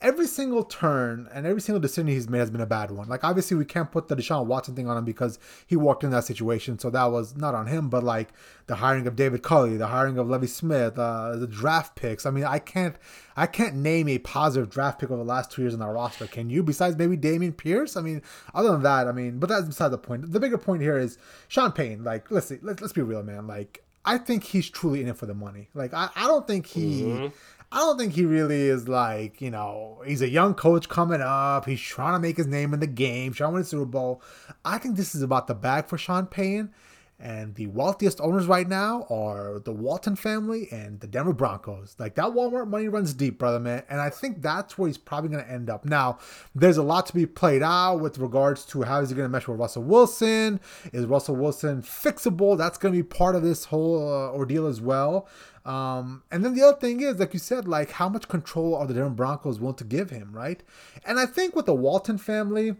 [0.00, 3.08] every single turn and every single decision he's made has been a bad one.
[3.08, 6.10] Like obviously we can't put the Deshaun Watson thing on him because he walked in
[6.10, 7.88] that situation, so that was not on him.
[7.88, 8.30] But like
[8.66, 12.26] the hiring of David Culley, the hiring of Lovie Smith, uh, the draft picks.
[12.26, 12.96] I mean, I can't
[13.36, 16.26] I can't name a positive draft pick over the last two years in our roster.
[16.26, 16.62] Can you?
[16.62, 17.96] Besides maybe Dameon Pierce.
[17.96, 18.22] I mean,
[18.54, 20.32] other than that, I mean, but that's beside the point.
[20.32, 22.04] The bigger point here is Sean Payton.
[22.04, 23.46] Like, let's see, let's, let's be real, man.
[23.46, 25.68] Like, I think he's truly in it for the money.
[25.74, 27.02] Like, I, I don't think he.
[27.02, 27.26] Mm-hmm
[27.70, 31.66] I don't think he really is like, you know, he's a young coach coming up.
[31.66, 34.22] He's trying to make his name in the game, trying to win a Super Bowl.
[34.64, 36.72] I think this is about the bag for Sean Payton.
[37.20, 41.96] And the wealthiest owners right now are the Walton family and the Denver Broncos.
[41.98, 43.82] Like that Walmart money runs deep, brother man.
[43.90, 45.84] And I think that's where he's probably going to end up.
[45.84, 46.18] Now,
[46.54, 49.28] there's a lot to be played out with regards to how is he going to
[49.28, 50.60] mesh with Russell Wilson?
[50.92, 52.56] Is Russell Wilson fixable?
[52.56, 55.28] That's going to be part of this whole uh, ordeal as well.
[55.64, 58.86] Um, and then the other thing is, like you said, like how much control are
[58.86, 60.62] the Denver Broncos willing to give him, right?
[61.04, 62.76] And I think with the Walton family,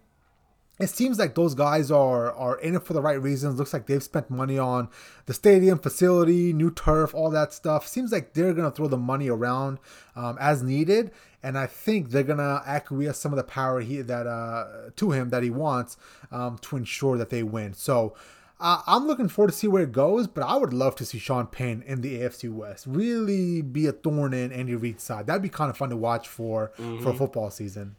[0.78, 3.58] it seems like those guys are are in it for the right reasons.
[3.58, 4.88] Looks like they've spent money on
[5.26, 7.86] the stadium facility, new turf, all that stuff.
[7.86, 9.78] Seems like they're gonna throw the money around
[10.14, 11.10] um, as needed,
[11.42, 15.30] and I think they're gonna acquiesce some of the power he that uh, to him
[15.30, 15.96] that he wants
[16.30, 17.74] um, to ensure that they win.
[17.74, 18.14] So
[18.60, 21.18] uh, I'm looking forward to see where it goes, but I would love to see
[21.18, 25.26] Sean Payne in the AFC West really be a thorn in Andy Reid's side.
[25.26, 27.02] That'd be kind of fun to watch for mm-hmm.
[27.02, 27.94] for football season.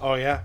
[0.00, 0.42] Oh yeah,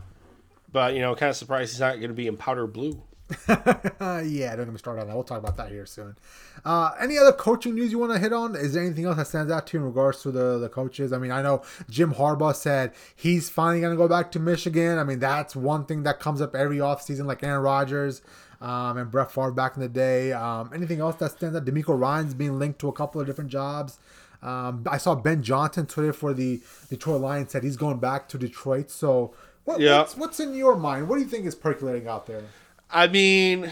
[0.72, 3.02] but you know, kind of surprised he's not going to be in powder blue.
[3.48, 5.16] yeah, don't get me started on that.
[5.16, 6.18] We'll talk about that here soon.
[6.66, 8.56] Uh, any other coaching news you want to hit on?
[8.56, 11.14] Is there anything else that stands out to you in regards to the, the coaches?
[11.14, 14.98] I mean, I know Jim Harbaugh said he's finally going to go back to Michigan.
[14.98, 18.22] I mean, that's one thing that comes up every offseason, like Aaron Rodgers
[18.62, 20.34] um, and Brett Favre back in the day.
[20.34, 21.66] Um, anything else that stands out?
[21.66, 24.00] DeMeco Ryans being linked to a couple of different jobs.
[24.42, 28.38] Um, I saw Ben Johnson Twitter for the Detroit Lions said he's going back to
[28.38, 28.90] Detroit.
[28.90, 29.34] So,
[29.66, 30.00] what, yeah.
[30.00, 31.08] what's, what's in your mind?
[31.08, 32.44] What do you think is percolating out there?
[32.90, 33.72] I mean,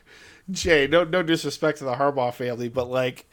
[0.50, 3.26] Jay, no no disrespect to the Harbaugh family, but like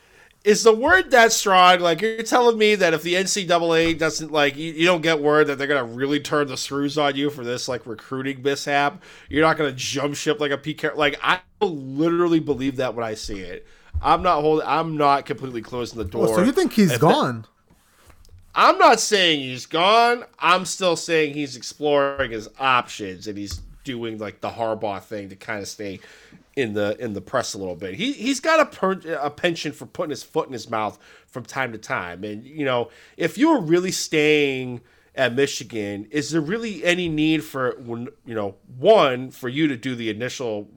[0.43, 1.80] is the word that strong?
[1.80, 5.47] Like you're telling me that if the NCAA doesn't like you, you, don't get word
[5.47, 9.41] that they're gonna really turn the screws on you for this like recruiting mishap, you're
[9.41, 10.95] not gonna jump ship like a PK.
[10.95, 13.68] Like I literally believe that when I see it.
[14.01, 14.66] I'm not holding.
[14.66, 16.28] I'm not completely closing the door.
[16.28, 17.41] so you think he's if gone?
[17.41, 17.49] That,
[18.60, 20.26] I'm not saying he's gone.
[20.39, 25.36] I'm still saying he's exploring his options and he's doing like the Harbaugh thing to
[25.36, 25.99] kind of stay
[26.55, 27.93] in the in the press a little bit.
[27.93, 30.97] He he's got a per, a penchant for putting his foot in his mouth
[31.28, 32.24] from time to time.
[32.24, 34.82] And you know, if you were really staying
[35.14, 37.78] at Michigan, is there really any need for
[38.26, 40.68] you know one for you to do the initial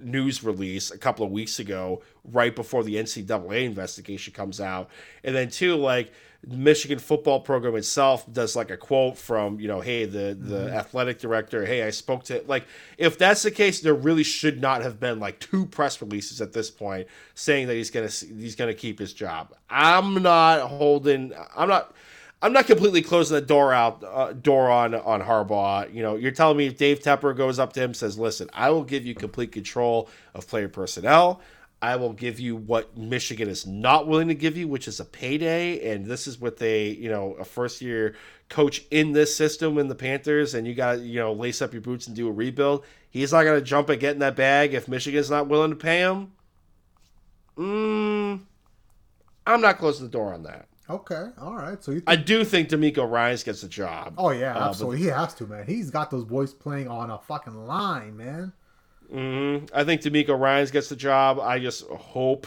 [0.00, 4.88] news release a couple of weeks ago, right before the NCAA investigation comes out,
[5.24, 6.12] and then two like
[6.46, 10.76] Michigan football program itself does like a quote from you know, hey, the the mm-hmm.
[10.76, 12.66] athletic director, hey, I spoke to like
[12.96, 16.52] if that's the case, there really should not have been like two press releases at
[16.52, 19.54] this point saying that he's gonna he's gonna keep his job.
[19.68, 21.32] I'm not holding.
[21.56, 21.94] I'm not.
[22.40, 25.92] I'm not completely closing the door out uh, door on on Harbaugh.
[25.92, 28.70] You know, you're telling me if Dave Tepper goes up to him says, "Listen, I
[28.70, 31.40] will give you complete control of player personnel.
[31.80, 35.04] I will give you what Michigan is not willing to give you, which is a
[35.04, 35.92] payday.
[35.92, 38.16] And this is what they, you know, a first year
[38.48, 41.72] coach in this system in the Panthers, and you got to, you know, lace up
[41.72, 42.84] your boots and do a rebuild.
[43.10, 45.76] He's not going to jump and get in that bag if Michigan's not willing to
[45.76, 46.32] pay him.
[47.56, 48.40] Mm,
[49.46, 50.66] I'm not closing the door on that.
[50.90, 51.82] Okay, all right.
[51.82, 54.14] So think- I do think DeMeco Ryans gets a job.
[54.16, 54.98] Oh yeah, absolutely.
[54.98, 55.66] Uh, he has to, man.
[55.66, 58.52] He's got those boys playing on a fucking line, man.
[59.12, 59.66] Mm-hmm.
[59.74, 61.38] I think DeMeco Ryans gets the job.
[61.40, 62.46] I just hope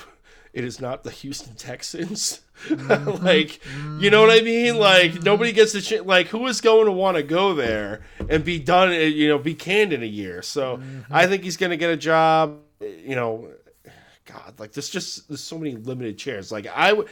[0.53, 2.41] it is not the Houston Texans.
[2.61, 3.25] Mm-hmm.
[3.25, 3.59] like,
[3.99, 4.77] you know what I mean?
[4.77, 6.05] Like, nobody gets the chance.
[6.05, 8.89] Like, who is going to want to go there and be done?
[8.89, 10.43] Uh, you know, be canned in a year.
[10.43, 11.11] So, mm-hmm.
[11.11, 12.59] I think he's going to get a job.
[12.79, 13.49] You know,
[14.25, 16.51] God, like there's just there's so many limited chairs.
[16.51, 17.07] Like, I would.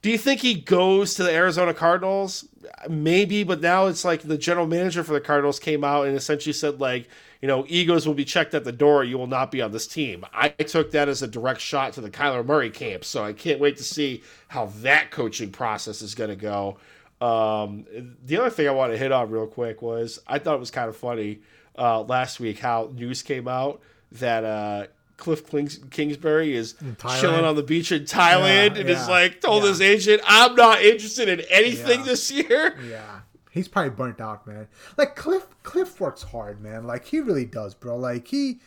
[0.00, 2.46] Do you think he goes to the Arizona Cardinals?
[2.88, 6.54] Maybe, but now it's like the general manager for the Cardinals came out and essentially
[6.54, 7.08] said like
[7.40, 9.04] you know, egos will be checked at the door.
[9.04, 10.24] You will not be on this team.
[10.32, 13.04] I took that as a direct shot to the Kyler Murray camp.
[13.04, 16.78] So I can't wait to see how that coaching process is going to go.
[17.20, 17.86] Um,
[18.24, 20.70] the other thing I want to hit on real quick was I thought it was
[20.70, 21.40] kind of funny
[21.76, 23.80] uh, last week how news came out
[24.12, 24.86] that uh,
[25.16, 26.74] Cliff Kings- Kingsbury is
[27.20, 29.68] chilling on the beach in Thailand yeah, and yeah, is like told yeah.
[29.70, 33.20] his agent, "I'm not interested in anything this year." Yeah.
[33.58, 34.68] He's probably burnt out, man.
[34.96, 36.84] Like Cliff, Cliff works hard, man.
[36.84, 37.96] Like he really does, bro.
[37.96, 38.60] Like he,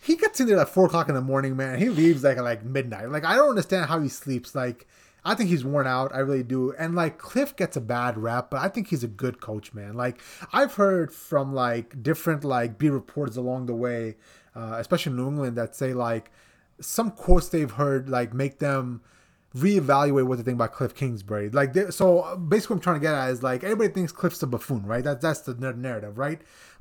[0.00, 1.78] he gets in there at four o'clock in the morning, man.
[1.78, 3.10] He leaves like at like midnight.
[3.10, 4.54] Like I don't understand how he sleeps.
[4.54, 4.86] Like
[5.24, 6.14] I think he's worn out.
[6.14, 6.72] I really do.
[6.78, 9.94] And like Cliff gets a bad rap, but I think he's a good coach, man.
[9.94, 10.20] Like
[10.52, 14.16] I've heard from like different like B reporters along the way,
[14.54, 16.30] uh, especially in New England, that say like
[16.80, 19.02] some quotes they've heard like make them
[19.54, 21.50] reevaluate what they think about Cliff Kingsbury.
[21.50, 24.46] Like, so basically, what I'm trying to get at is like everybody thinks Cliff's a
[24.46, 25.02] buffoon, right?
[25.02, 26.40] That's that's the narrative, right?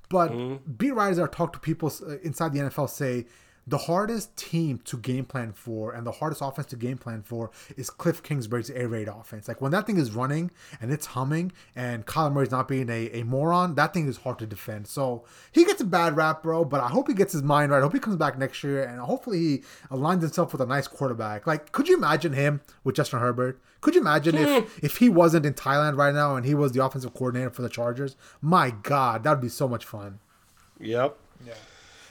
[0.09, 0.71] But mm-hmm.
[0.73, 3.27] beat writers that talk to people uh, inside the NFL say
[3.69, 7.51] the hardest team to game plan for and the hardest offense to game plan for
[7.77, 9.47] is Cliff Kingsbury's air raid offense.
[9.47, 10.49] Like when that thing is running
[10.81, 14.39] and it's humming and Kyler Murray's not being a, a moron, that thing is hard
[14.39, 14.87] to defend.
[14.87, 17.77] So he gets a bad rap, bro, but I hope he gets his mind right.
[17.77, 20.87] I hope he comes back next year and hopefully he aligns himself with a nice
[20.87, 21.45] quarterback.
[21.45, 23.61] Like, could you imagine him with Justin Herbert?
[23.81, 24.85] Could you imagine if, hmm.
[24.85, 27.69] if he wasn't in Thailand right now and he was the offensive coordinator for the
[27.69, 28.15] Chargers?
[28.41, 30.19] My God, that would be so much fun.
[30.79, 31.15] Yep.
[31.45, 31.53] Yeah.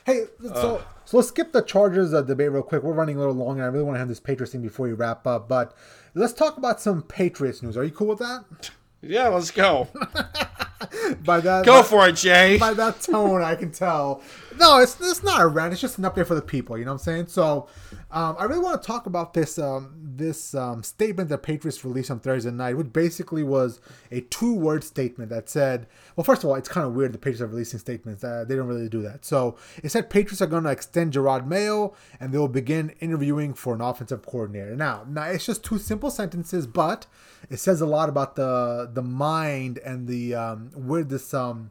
[0.09, 2.83] Hey, so uh, so let's skip the Chargers uh, debate real quick.
[2.83, 4.89] We're running a little long, and I really want to have this Patriots thing before
[4.89, 5.51] you wrap up.
[5.51, 5.77] But
[6.15, 7.77] let's talk about some Patriots news.
[7.77, 8.45] Are you cool with that?
[9.01, 9.87] Yeah, let's go.
[11.25, 12.59] by that, go by, for it, Jay.
[12.59, 14.23] By that tone, I can tell.
[14.59, 15.73] No, it's it's not a rant.
[15.73, 16.77] It's just an update for the people.
[16.77, 17.27] You know what I'm saying?
[17.29, 17.69] So,
[18.11, 22.11] um, I really want to talk about this um, this um, statement that Patriots released
[22.11, 23.81] on Thursday night, which basically was
[24.11, 25.87] a two word statement that said,
[26.17, 28.25] well, first of all, it's kind of weird the Patriots are releasing statements.
[28.25, 29.25] Uh, they don't really do that.
[29.25, 33.55] So it said Patriots are going to extend Jerod Mayo and they will begin interviewing
[33.55, 34.75] for an offensive coordinator.
[34.75, 37.07] Now, now it's just two simple sentences, but
[37.49, 41.71] it says a lot about the the mind and the um, where this um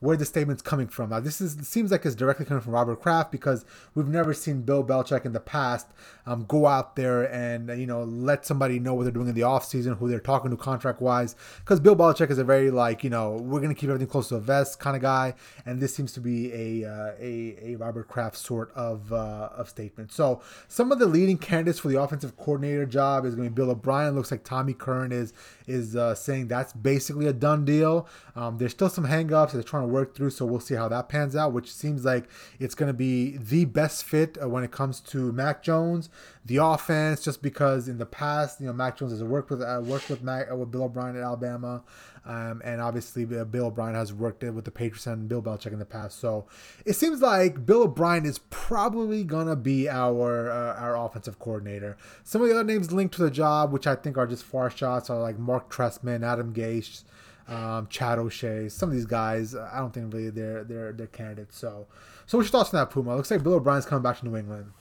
[0.00, 1.10] where the statement's coming from.
[1.10, 4.62] Now, this is seems like it's directly coming from Robert Kraft because we've never seen
[4.62, 5.88] Bill Belichick in the past
[6.26, 9.40] um, go out there and you know let somebody know what they're doing in the
[9.40, 11.34] offseason, who they're talking to contract wise.
[11.60, 14.34] Because Bill Belichick is a very like you know we're gonna keep everything close to
[14.34, 15.34] the vest kind of guy,
[15.66, 19.68] and this seems to be a uh, a, a Robert Kraft sort of uh, of
[19.68, 20.12] statement.
[20.12, 23.54] So some of the leading candidates for the offensive coordinator job is going to be
[23.54, 24.14] Bill O'Brien.
[24.14, 25.32] Looks like Tommy Curran is
[25.66, 28.08] is uh, saying that's basically a done deal.
[28.36, 31.08] Um, there's still some hangups they're trying to work through, so we'll see how that
[31.08, 31.52] pans out.
[31.52, 32.28] Which seems like
[32.58, 36.08] it's going to be the best fit uh, when it comes to Mac Jones,
[36.44, 39.80] the offense, just because in the past, you know, Mac Jones has worked with uh,
[39.84, 41.82] worked with Mac, uh, with Bill O'Brien at Alabama,
[42.24, 45.78] um, and obviously uh, Bill O'Brien has worked with the Patriots and Bill Belichick in
[45.78, 46.18] the past.
[46.18, 46.46] So
[46.84, 51.96] it seems like Bill O'Brien is probably gonna be our uh, our offensive coordinator.
[52.24, 54.70] Some of the other names linked to the job, which I think are just far
[54.70, 57.02] shots, are like Mark Trestman, Adam Gase
[57.48, 61.58] um, Chad O'Shea, some of these guys, I don't think really they're they're they're candidates.
[61.58, 61.86] So,
[62.26, 63.12] so what's your thoughts on that, Puma?
[63.12, 64.72] It looks like Bill O'Brien's coming back to New England.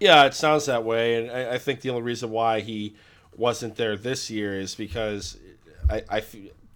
[0.00, 2.96] Yeah, it sounds that way, and I, I think the only reason why he
[3.36, 5.38] wasn't there this year is because
[5.88, 6.22] I, I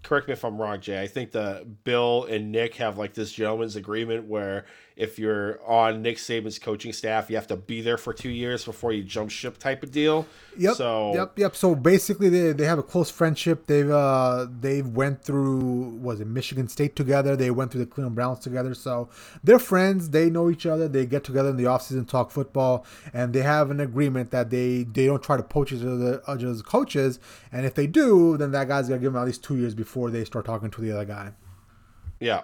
[0.03, 1.01] correct me if I'm wrong, Jay.
[1.01, 6.03] I think the Bill and Nick have like this gentleman's agreement where if you're on
[6.03, 9.31] Nick Saban's coaching staff, you have to be there for two years before you jump
[9.31, 10.27] ship type of deal.
[10.59, 10.75] Yep.
[10.77, 11.57] So yep, yep.
[11.57, 13.67] So basically, they, they have a close friendship.
[13.67, 17.37] They've uh they've went through was it Michigan State together.
[17.37, 18.75] They went through the Cleveland Browns together.
[18.75, 19.09] So
[19.43, 20.11] they're friends.
[20.11, 20.89] They know each other.
[20.89, 22.85] They get together in the offseason, talk football,
[23.15, 26.63] and they have an agreement that they they don't try to poach each other as
[26.63, 27.19] coaches.
[27.51, 30.11] And if they do, then that guy's gonna give them at least two years before
[30.11, 31.33] they start talking to the other guy.
[32.21, 32.43] Yeah.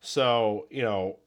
[0.00, 1.18] So you know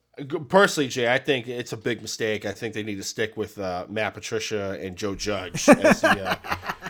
[0.48, 2.46] Personally, Jay, I think it's a big mistake.
[2.46, 6.30] I think they need to stick with uh, Matt Patricia and Joe Judge as the,
[6.30, 6.36] uh,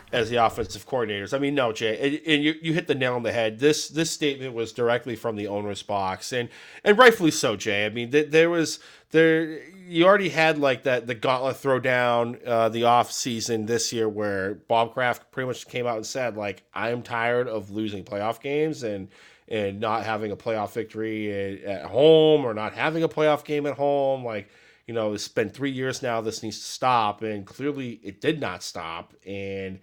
[0.11, 1.33] as the offensive coordinators.
[1.33, 3.59] I mean, no, Jay, and, and, you, you hit the nail on the head.
[3.59, 6.49] This this statement was directly from the owner's box, and
[6.83, 7.85] and rightfully so, Jay.
[7.85, 8.79] I mean, th- there was
[9.11, 14.07] there you already had like that the gauntlet throwdown uh, the off season this year
[14.07, 18.03] where Bob Kraft pretty much came out and said like I am tired of losing
[18.03, 19.09] playoff games and
[19.49, 23.73] and not having a playoff victory at, home or not having a playoff game at
[23.73, 24.23] home.
[24.23, 24.47] Like,
[24.85, 26.21] you know, it's been three years now.
[26.21, 27.23] This needs to stop.
[27.23, 29.15] And clearly it did not stop.
[29.25, 29.79] And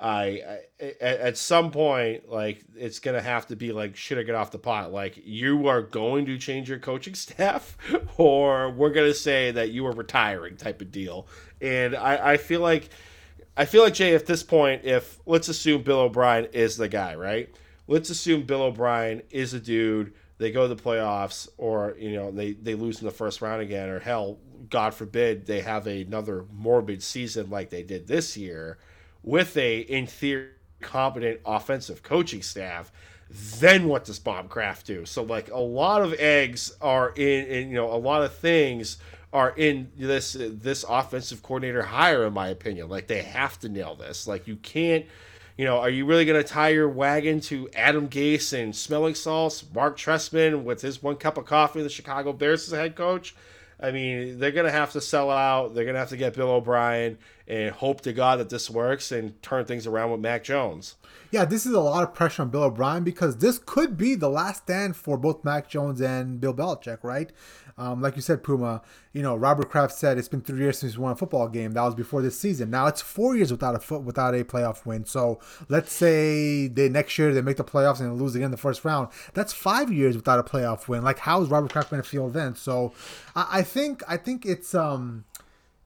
[0.00, 4.22] I, I at, some point, like, it's going to have to be like, should I
[4.22, 4.90] get off the pot?
[4.90, 7.76] Like, you are going to change your coaching staff,
[8.16, 11.28] or we're going to say that you are retiring type of deal.
[11.60, 12.88] And I, I feel like.
[13.56, 17.16] I feel like Jay, at this point, if let's assume Bill O'Brien is the guy,
[17.16, 17.54] right?
[17.90, 20.14] Let's assume Bill O'Brien is a dude.
[20.38, 23.60] They go to the playoffs, or you know they they lose in the first round
[23.60, 24.38] again, or hell,
[24.70, 28.78] God forbid, they have another morbid season like they did this year,
[29.22, 30.48] with a in theory
[30.80, 32.90] competent offensive coaching staff.
[33.58, 35.04] Then what does Bob Kraft do?
[35.04, 38.96] So like a lot of eggs are in, in you know a lot of things
[39.32, 42.88] are in this this offensive coordinator hire in my opinion.
[42.88, 44.26] Like they have to nail this.
[44.26, 45.04] Like you can't
[45.56, 49.14] you know, are you really going to tie your wagon to Adam Gase and smelling
[49.14, 53.34] salts, Mark Trestman with his one cup of coffee, the Chicago Bears as head coach?
[53.82, 55.74] I mean, they're gonna have to sell out.
[55.74, 59.40] They're gonna have to get Bill O'Brien and hope to God that this works and
[59.42, 60.96] turn things around with Mac Jones.
[61.30, 64.28] Yeah, this is a lot of pressure on Bill O'Brien because this could be the
[64.28, 67.30] last stand for both Mac Jones and Bill Belichick, right?
[67.80, 68.82] Um, like you said, Puma,
[69.14, 71.72] you know, Robert Kraft said it's been three years since he won a football game.
[71.72, 72.68] That was before this season.
[72.68, 75.06] Now it's four years without a foot without a playoff win.
[75.06, 78.58] So let's say they next year they make the playoffs and lose again in the
[78.58, 79.08] first round.
[79.32, 81.02] That's five years without a playoff win.
[81.02, 82.54] Like how is Robert Kraft going to feel then?
[82.54, 82.92] So
[83.34, 85.24] I, I think I think it's um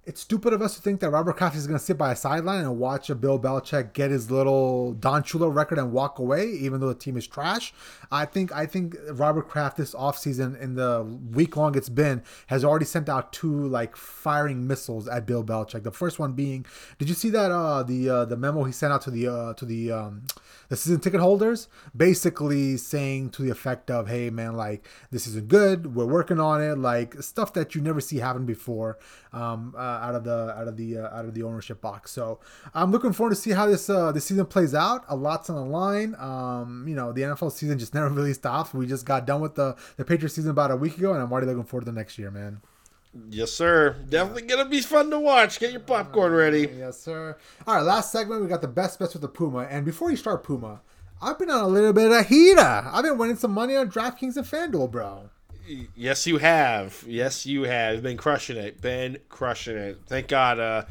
[0.07, 2.17] it's stupid of us to think that Robert Kraft is going to sit by a
[2.17, 6.47] sideline and watch a Bill Belichick get his little Don Shula record and walk away,
[6.51, 7.73] even though the team is trash.
[8.13, 12.65] I think I think Robert Kraft this offseason in the week long it's been has
[12.65, 15.83] already sent out two like firing missiles at Bill Belichick.
[15.83, 16.67] The first one being,
[16.99, 19.55] did you see that uh the uh, the memo he sent out to the uh,
[19.55, 20.23] to the um,
[20.69, 25.49] the season ticket holders, basically saying to the effect of, "Hey man, like this isn't
[25.49, 25.95] good.
[25.95, 26.77] We're working on it.
[26.77, 28.99] Like stuff that you never see happen before."
[29.35, 32.13] Um, uh, out of the out of the uh, out of the ownership box.
[32.13, 32.39] So
[32.73, 35.05] I'm looking forward to see how this uh, this season plays out.
[35.09, 36.15] A lot's on the line.
[36.21, 38.73] Um, you know, the NFL season just never really stops.
[38.73, 41.33] We just got done with the the Patriots season about a week ago, and I'm
[41.33, 42.61] already looking forward to the next year, man.
[43.31, 43.97] Yes, sir.
[44.09, 45.61] Definitely gonna be fun to watch.
[45.61, 46.69] Get your popcorn ready.
[46.77, 47.37] Yes, sir.
[47.67, 49.67] All right, last segment we got the best bets with the Puma.
[49.71, 50.81] And before you start Puma,
[51.23, 52.61] I've been on a little bit of heater.
[52.61, 55.31] I've been winning some money on DraftKings and FanDuel, bro.
[55.67, 57.05] Yes, you have.
[57.07, 58.03] Yes, you have.
[58.03, 58.81] Been crushing it.
[58.81, 59.99] Been crushing it.
[60.07, 60.59] Thank God.
[60.59, 60.85] Uh,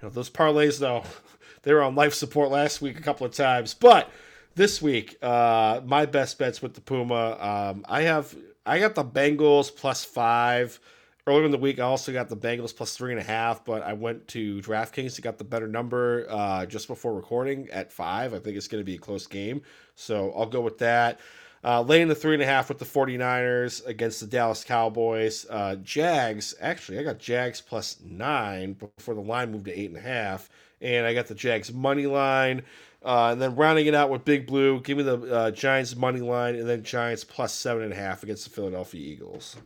[0.00, 1.04] you know those parlays though,
[1.62, 4.10] they were on life support last week a couple of times, but
[4.54, 7.36] this week, uh, my best bets with the Puma.
[7.40, 10.80] Um, I have I got the Bengals plus five.
[11.28, 13.82] Earlier in the week, I also got the Bengals plus three and a half, but
[13.82, 18.32] I went to DraftKings to got the better number uh, just before recording at five.
[18.32, 19.62] I think it's going to be a close game,
[19.96, 21.18] so I'll go with that.
[21.64, 25.46] Uh, laying the three and a half with the 49ers against the Dallas Cowboys.
[25.50, 29.98] Uh, Jags, actually, I got Jags plus nine before the line moved to eight and
[29.98, 30.48] a half.
[30.80, 32.62] And I got the Jags money line.
[33.04, 36.20] Uh, and then rounding it out with Big Blue, give me the uh, Giants money
[36.20, 39.56] line and then Giants plus seven and a half against the Philadelphia Eagles.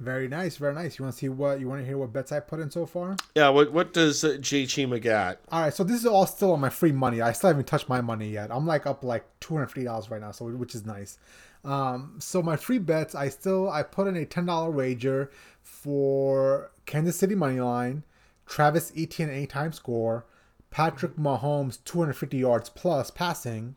[0.00, 0.98] Very nice, very nice.
[0.98, 2.86] You want to see what you want to hear what bets I put in so
[2.86, 3.16] far?
[3.34, 5.40] Yeah, what what does uh, Jay Chima got?
[5.52, 7.20] All right, so this is all still on my free money.
[7.20, 8.50] I still haven't touched my money yet.
[8.50, 11.18] I'm like up like two hundred fifty dollars right now, so which is nice.
[11.66, 15.30] Um, so my free bets, I still I put in a ten dollar wager
[15.62, 18.02] for Kansas City money line,
[18.46, 20.24] Travis Etienne anytime score,
[20.70, 23.76] Patrick Mahomes two hundred fifty yards plus passing,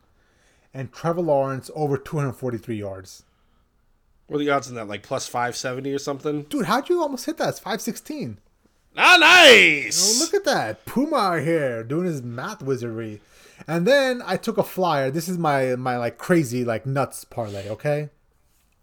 [0.72, 3.24] and Trevor Lawrence over two hundred forty three yards.
[4.34, 4.88] What are the odds on that?
[4.88, 6.42] Like plus 570 or something?
[6.42, 7.50] Dude, how'd you almost hit that?
[7.50, 8.40] It's 516.
[8.96, 10.18] Ah, nice!
[10.20, 10.84] Oh, look at that.
[10.86, 13.20] Puma out here doing his math wizardry.
[13.68, 15.12] And then I took a flyer.
[15.12, 18.08] This is my my like crazy like nuts parlay, okay?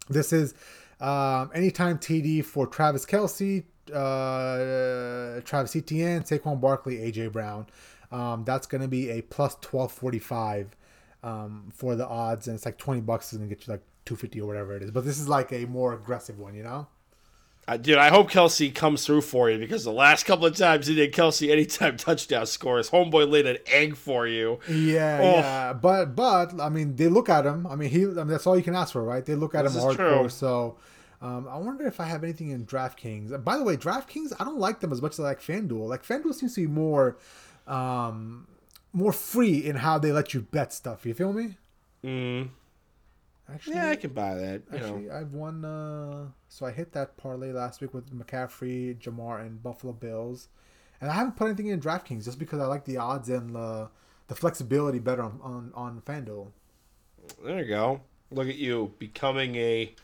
[0.08, 0.54] This is
[1.02, 7.66] um, anytime TD for Travis Kelce, uh, Travis Etienne, Saquon Barkley, AJ Brown.
[8.10, 10.74] Um, that's going to be a plus 1245
[11.22, 13.82] um, for the odds, and it's like 20 bucks is going to get you like
[14.04, 14.90] 250 or whatever it is.
[14.90, 16.88] But this is like a more aggressive one, you know?
[17.68, 20.88] Uh, dude, I hope Kelce comes through for you because the last couple of times
[20.88, 24.58] he did Kelce anytime touchdown scores, homeboy laid an egg for you.
[24.68, 25.34] Yeah, oh.
[25.36, 25.72] yeah.
[25.72, 27.68] But but I mean, they look at him.
[27.68, 28.02] I mean, he.
[28.02, 29.24] I mean, that's all you can ask for, right?
[29.24, 30.20] They look at this him hardcore.
[30.20, 30.28] True.
[30.28, 30.76] So.
[31.20, 33.44] Um, I wonder if I have anything in DraftKings.
[33.44, 35.88] By the way, DraftKings, I don't like them as much as I like FanDuel.
[35.88, 37.16] Like FanDuel seems to be more,
[37.68, 38.48] um,
[38.92, 41.06] more free in how they let you bet stuff.
[41.06, 41.58] You feel me?
[42.04, 42.48] Mm.
[43.52, 44.62] Actually, yeah, I can buy that.
[44.72, 45.14] actually, know.
[45.14, 45.64] I've won.
[45.64, 50.48] Uh, so I hit that parlay last week with McCaffrey, Ja'Marr, and Buffalo Bills,
[51.00, 53.88] and I haven't put anything in DraftKings just because I like the odds and the
[54.28, 56.48] the flexibility better on on, on FanDuel.
[57.44, 58.00] There you go.
[58.30, 59.94] Look at you becoming a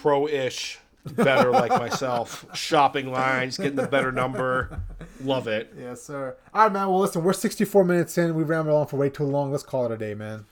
[0.00, 2.46] pro-ish better like myself.
[2.54, 4.82] Shopping lines, getting the better number.
[5.22, 5.72] Love it.
[5.80, 6.36] Yes, sir.
[6.52, 6.88] All right, man.
[6.88, 8.34] Well, listen, we're 64 minutes in.
[8.34, 9.50] We've rambled on for way too long.
[9.50, 10.46] Let's call it a day, man.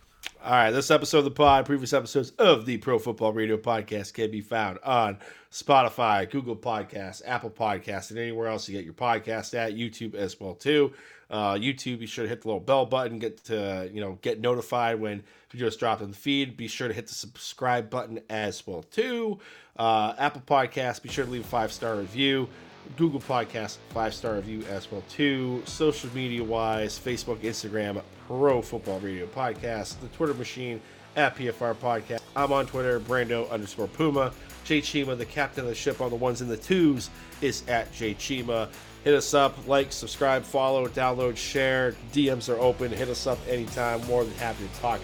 [0.45, 4.13] All right, this episode of the pod, previous episodes of the Pro Football Radio podcast
[4.13, 5.19] can be found on
[5.53, 9.77] Spotify, Google Podcasts, Apple Podcasts, and anywhere else you get your podcast at.
[9.77, 10.95] YouTube as well too.
[11.31, 14.41] Uh, YouTube, be sure to hit the little bell button, get to you know get
[14.41, 15.23] notified when
[15.55, 16.57] videos drop in the feed.
[16.57, 19.39] Be sure to hit the subscribe button as well too.
[19.77, 22.49] Uh, Apple Podcasts, be sure to leave a five star review.
[22.97, 25.63] Google Podcast, five star review as well too.
[25.65, 30.81] Social media wise, Facebook, Instagram, Pro Football Radio Podcast, the Twitter machine
[31.17, 32.21] at PFR Podcast.
[32.35, 34.33] I'm on Twitter, Brando underscore Puma.
[34.65, 37.11] Jay Chima, the captain of the ship on the ones and the twos,
[37.41, 38.69] is at Jay Chima.
[39.05, 41.97] Hit us up, like, subscribe, follow, download, share.
[42.13, 42.93] DMs are open.
[42.93, 44.05] Hit us up anytime.
[44.07, 45.01] More than happy to talk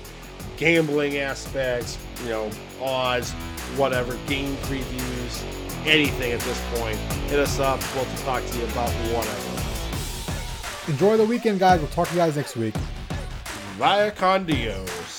[0.57, 3.33] gambling aspects, you know, odds,
[3.77, 5.45] whatever, game previews
[5.87, 6.97] anything at this point.
[7.29, 7.81] Hit us up.
[7.95, 10.91] We'll talk to you about whatever.
[10.91, 11.81] Enjoy the weekend, guys.
[11.81, 12.75] We'll talk to you guys next week.
[13.77, 15.18] Via Condio.